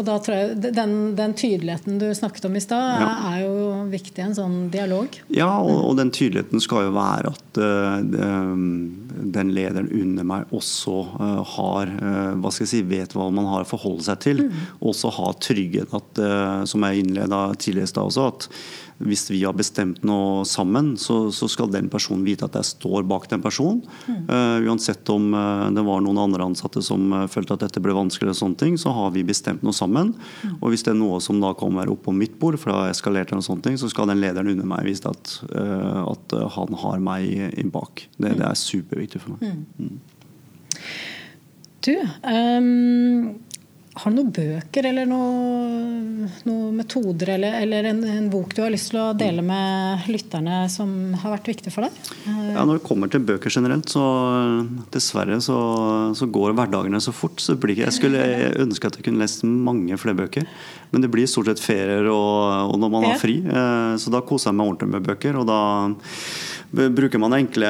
[0.00, 3.10] og da tror jeg Den, den tydeligheten du snakket om i stad, ja.
[3.30, 3.54] er jo
[3.92, 5.16] viktig i en sånn dialog.
[5.32, 8.00] Ja, og, og, den tydeligheten skal jo være at uh,
[9.20, 13.48] den lederen under meg også uh, har uh, hva skal jeg si, vet hva man
[13.50, 14.44] har å forholde seg til.
[14.48, 14.60] Mm.
[14.90, 16.20] Også ha trygghet, at,
[16.68, 18.48] som jeg innleda tidligere i stad også, at
[19.00, 23.06] hvis vi har bestemt noe sammen, så, så, skal den personen vite at jeg står
[23.08, 23.80] bak den personen.
[24.04, 24.68] Mm.
[24.68, 25.30] Uansett om
[25.72, 28.92] det var noen andre ansatte som følte at dette ble vanskelig, eller sånne ting, så
[28.92, 29.89] har vi bestemt noe sammen.
[30.14, 30.56] Mm.
[30.60, 33.32] Og hvis det er noe som da kommer opp på mitt bord, for har eskalert,
[33.32, 37.60] eller sånne ting, så skal den lederen under meg vise at, at han har meg
[37.74, 38.06] bak.
[38.16, 39.60] Det, det, er superviktig for meg.
[39.78, 39.90] Mm.
[39.90, 40.00] mm.
[41.80, 41.94] Du,
[42.28, 43.38] um
[44.00, 46.10] har du noen bøker eller noen
[46.48, 50.62] noe metoder eller, eller en, en, bok du har lyst til å dele med lytterne
[50.72, 50.90] som
[51.20, 52.10] har vært viktig for deg?
[52.26, 54.04] Ja, Når det kommer til bøker generelt, så
[54.94, 55.58] dessverre så,
[56.16, 57.40] så går hverdagene så fort.
[57.42, 58.22] Så blir, jeg skulle
[58.60, 60.46] ønske at jeg kunne lest mange flere bøker.
[60.90, 63.40] Men det blir stort sett ferier og, og når man har fri.
[63.44, 65.40] Eh, så da koser jeg meg ordentlig med bøker.
[65.40, 65.60] Og da
[66.70, 67.68] bruker man enkle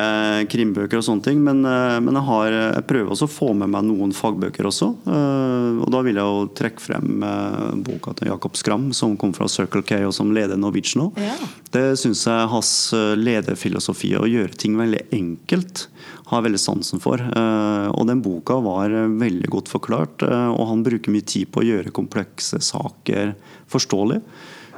[0.50, 1.40] krimbøker og sånne ting.
[1.44, 4.90] Men, eh, men jeg, har, jeg, prøver også å få med meg noen fagbøker også.
[5.08, 9.32] Eh, og da vil jeg jo trekke frem eh, boka til Jakob Skram, som kom
[9.36, 11.08] fra Circle K og som leder Norwegian nå.
[11.20, 11.36] Ja.
[11.70, 12.70] Det syns jeg hans
[13.16, 15.86] lederfilosofi å gjøre ting veldig enkelt
[16.30, 17.22] har veldig sansen for.
[17.22, 21.94] Og den boka var veldig godt forklart, og han bruker mye tid på å gjøre
[21.94, 23.32] komplekse saker
[23.70, 24.20] forståelig.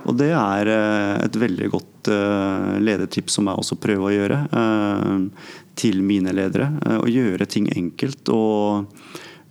[0.08, 5.52] Og det er et veldig godt uh, ledertips som jeg også prøver å gjøre uh,
[5.78, 6.72] til mine ledere.
[6.98, 8.32] Å gjøre ting enkelt.
[8.34, 8.88] og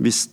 [0.02, 0.24] hvis,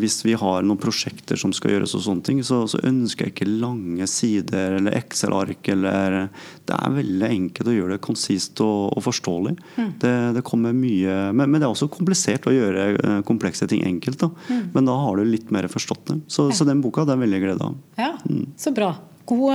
[0.00, 3.34] hvis, vi har noen prosjekter som skal gjøres, og sånne ting, så, så ønsker jeg
[3.34, 5.68] ikke lange sider eller Excel-ark.
[5.68, 9.52] Det er veldig enkelt å gjøre det konsist og, og forståelig.
[9.76, 9.90] Mm.
[10.00, 14.22] Det, det, kommer mye, men, men, det er også komplisert å gjøre komplekse ting enkelt.
[14.24, 14.30] Da.
[14.48, 14.64] Mm.
[14.72, 16.18] Men da har du litt mer forstått det.
[16.32, 16.56] Så, ja.
[16.56, 17.76] så den boka det er veldig glede av.
[18.00, 18.44] Ja, mm.
[18.56, 18.94] Så bra.
[19.28, 19.54] God,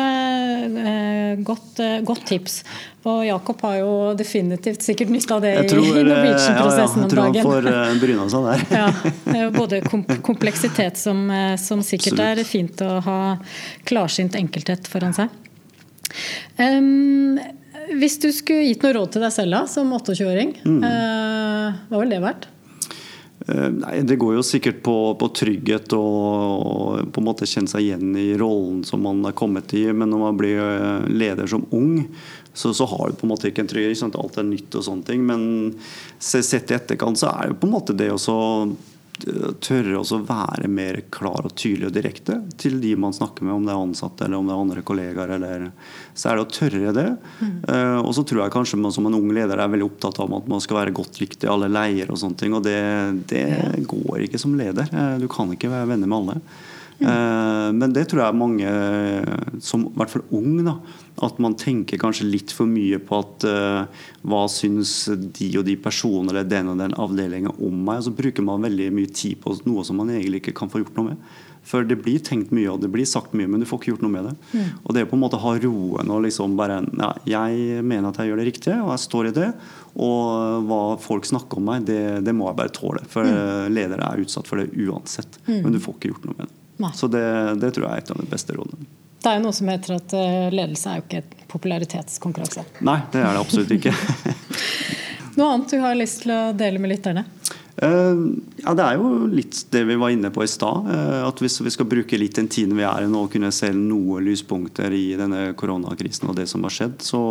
[0.85, 2.59] eh, godt, eh, godt, tips.
[3.09, 7.39] Og Jakob har jo definitivt sikkert nytte av det i Norwegian-prosessen ja, ja, om dagen.
[7.39, 8.65] Jeg tror han får eh, bryna seg der.
[9.39, 9.81] ja, både
[10.21, 11.25] kompleksitet, som,
[11.57, 12.45] som sikkert Absolutt.
[12.45, 13.17] er fint å ha
[13.89, 15.33] klarsynt enkelthet foran seg.
[16.61, 17.41] Um,
[17.97, 20.81] hvis du skulle gitt noe råd til deg selv da, som 28-åring, mm.
[20.85, 22.52] uh, hva ville det vært?
[23.47, 27.71] Eh, nei, Det går jo sikkert på, på trygghet og, og, på en måte kjenne
[27.71, 29.85] seg igjen i rollen som man er kommet i.
[29.91, 32.05] Men når man blir eh, leder som ung,
[32.53, 34.15] så, så har du på en måte ikke en trygghet.
[34.19, 35.27] Alt er nytt og sånne ting.
[35.27, 35.45] Men
[36.19, 38.37] sett i etterkant så er jo på en måte det også
[39.63, 43.67] tørre å være mer klar og tydelig og direkte til de man snakker med, om
[43.67, 45.33] det er ansatte eller om det er andre kollegaer.
[45.37, 45.67] Eller,
[46.17, 47.07] så er det å tørre det.
[47.39, 47.53] Mm.
[47.67, 50.33] Uh, og så tror jeg kanskje man som en ung leder er veldig opptatt av
[50.39, 52.57] at man skal være godt likt i alle leirer og sånne ting.
[52.57, 52.79] Og det,
[53.31, 53.45] det
[53.89, 54.89] går ikke som leder.
[54.91, 56.39] Uh, du kan ikke være venner med alle.
[56.99, 57.79] Mm.
[57.79, 58.73] Men det tror jeg mange,
[59.63, 60.77] som i hvert fall ung, da,
[61.21, 65.75] at man tenker kanskje litt for mye på at uh, hva syns de og de
[65.79, 68.01] personene eller den og den avdelingen om meg?
[68.01, 70.81] Og så bruker man veldig mye tid på noe som man egentlig ikke kan få
[70.81, 71.27] gjort noe med.
[71.63, 74.03] For det blir tenkt mye og det blir sagt mye, men du får ikke gjort
[74.03, 74.33] noe med det.
[74.51, 74.71] Mm.
[74.83, 78.09] Og det er på en måte å ha roen og liksom bare ja, Jeg mener
[78.09, 79.51] at jeg gjør det riktige, og jeg står i det.
[79.93, 83.05] Og hva folk snakker om meg, det, det må jeg bare tåle.
[83.11, 83.71] For mm.
[83.71, 85.39] ledere er utsatt for det uansett.
[85.45, 85.61] Mm.
[85.61, 86.62] Men du får ikke gjort noe med det.
[86.93, 87.23] Så det,
[87.61, 88.87] det, tror jeg er et av de beste rådene.
[89.23, 92.65] Det er jo noe som heter at eh, ledelse er jo ikke et popularitetskonkurranse.
[92.83, 93.93] Nei, det er det absolutt ikke.
[95.37, 97.25] noe annet du har lyst til å dele med lytterne?
[97.73, 100.85] Uh, ja, Det er jo litt det vi var inne på i stad.
[100.85, 103.49] Uh, at Hvis vi skal bruke litt den tiden vi er i nå og kunne
[103.55, 107.23] se noen lyspunkter i denne koronakrisen og det som har skjedd, så,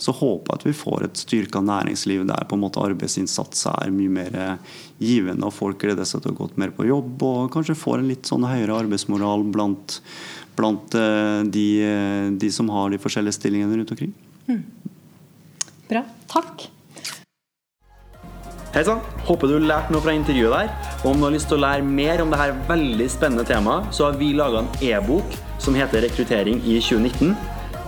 [0.00, 3.92] så håper jeg at vi får et styrka næringsliv der på en måte arbeidsinnsats er
[3.92, 4.38] mye mer
[4.98, 8.08] givende og folk gleder seg til å gå mer på jobb og kanskje får en
[8.08, 10.00] litt sånn høyere arbeidsmoral blant,
[10.56, 11.68] blant uh, de,
[12.40, 14.16] de, som har de forskjellige stillingene rundt omkring.
[14.48, 14.64] Mm.
[15.92, 16.04] Bra.
[16.32, 16.70] Takk.
[18.68, 20.72] Hei sann, håper du lærte noe fra intervjuet der.
[21.00, 24.10] Og om du har lyst til å lære mer om dette veldig spennende temaet, så
[24.10, 27.32] har vi laga en e-bok som heter 'Rekruttering i 2019'.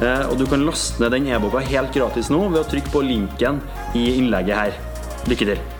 [0.00, 3.04] Eh, og du kan laste ned den e-boka helt gratis nå ved å trykke på
[3.04, 3.60] linken
[3.94, 4.72] i innlegget her.
[5.28, 5.79] Lykke til.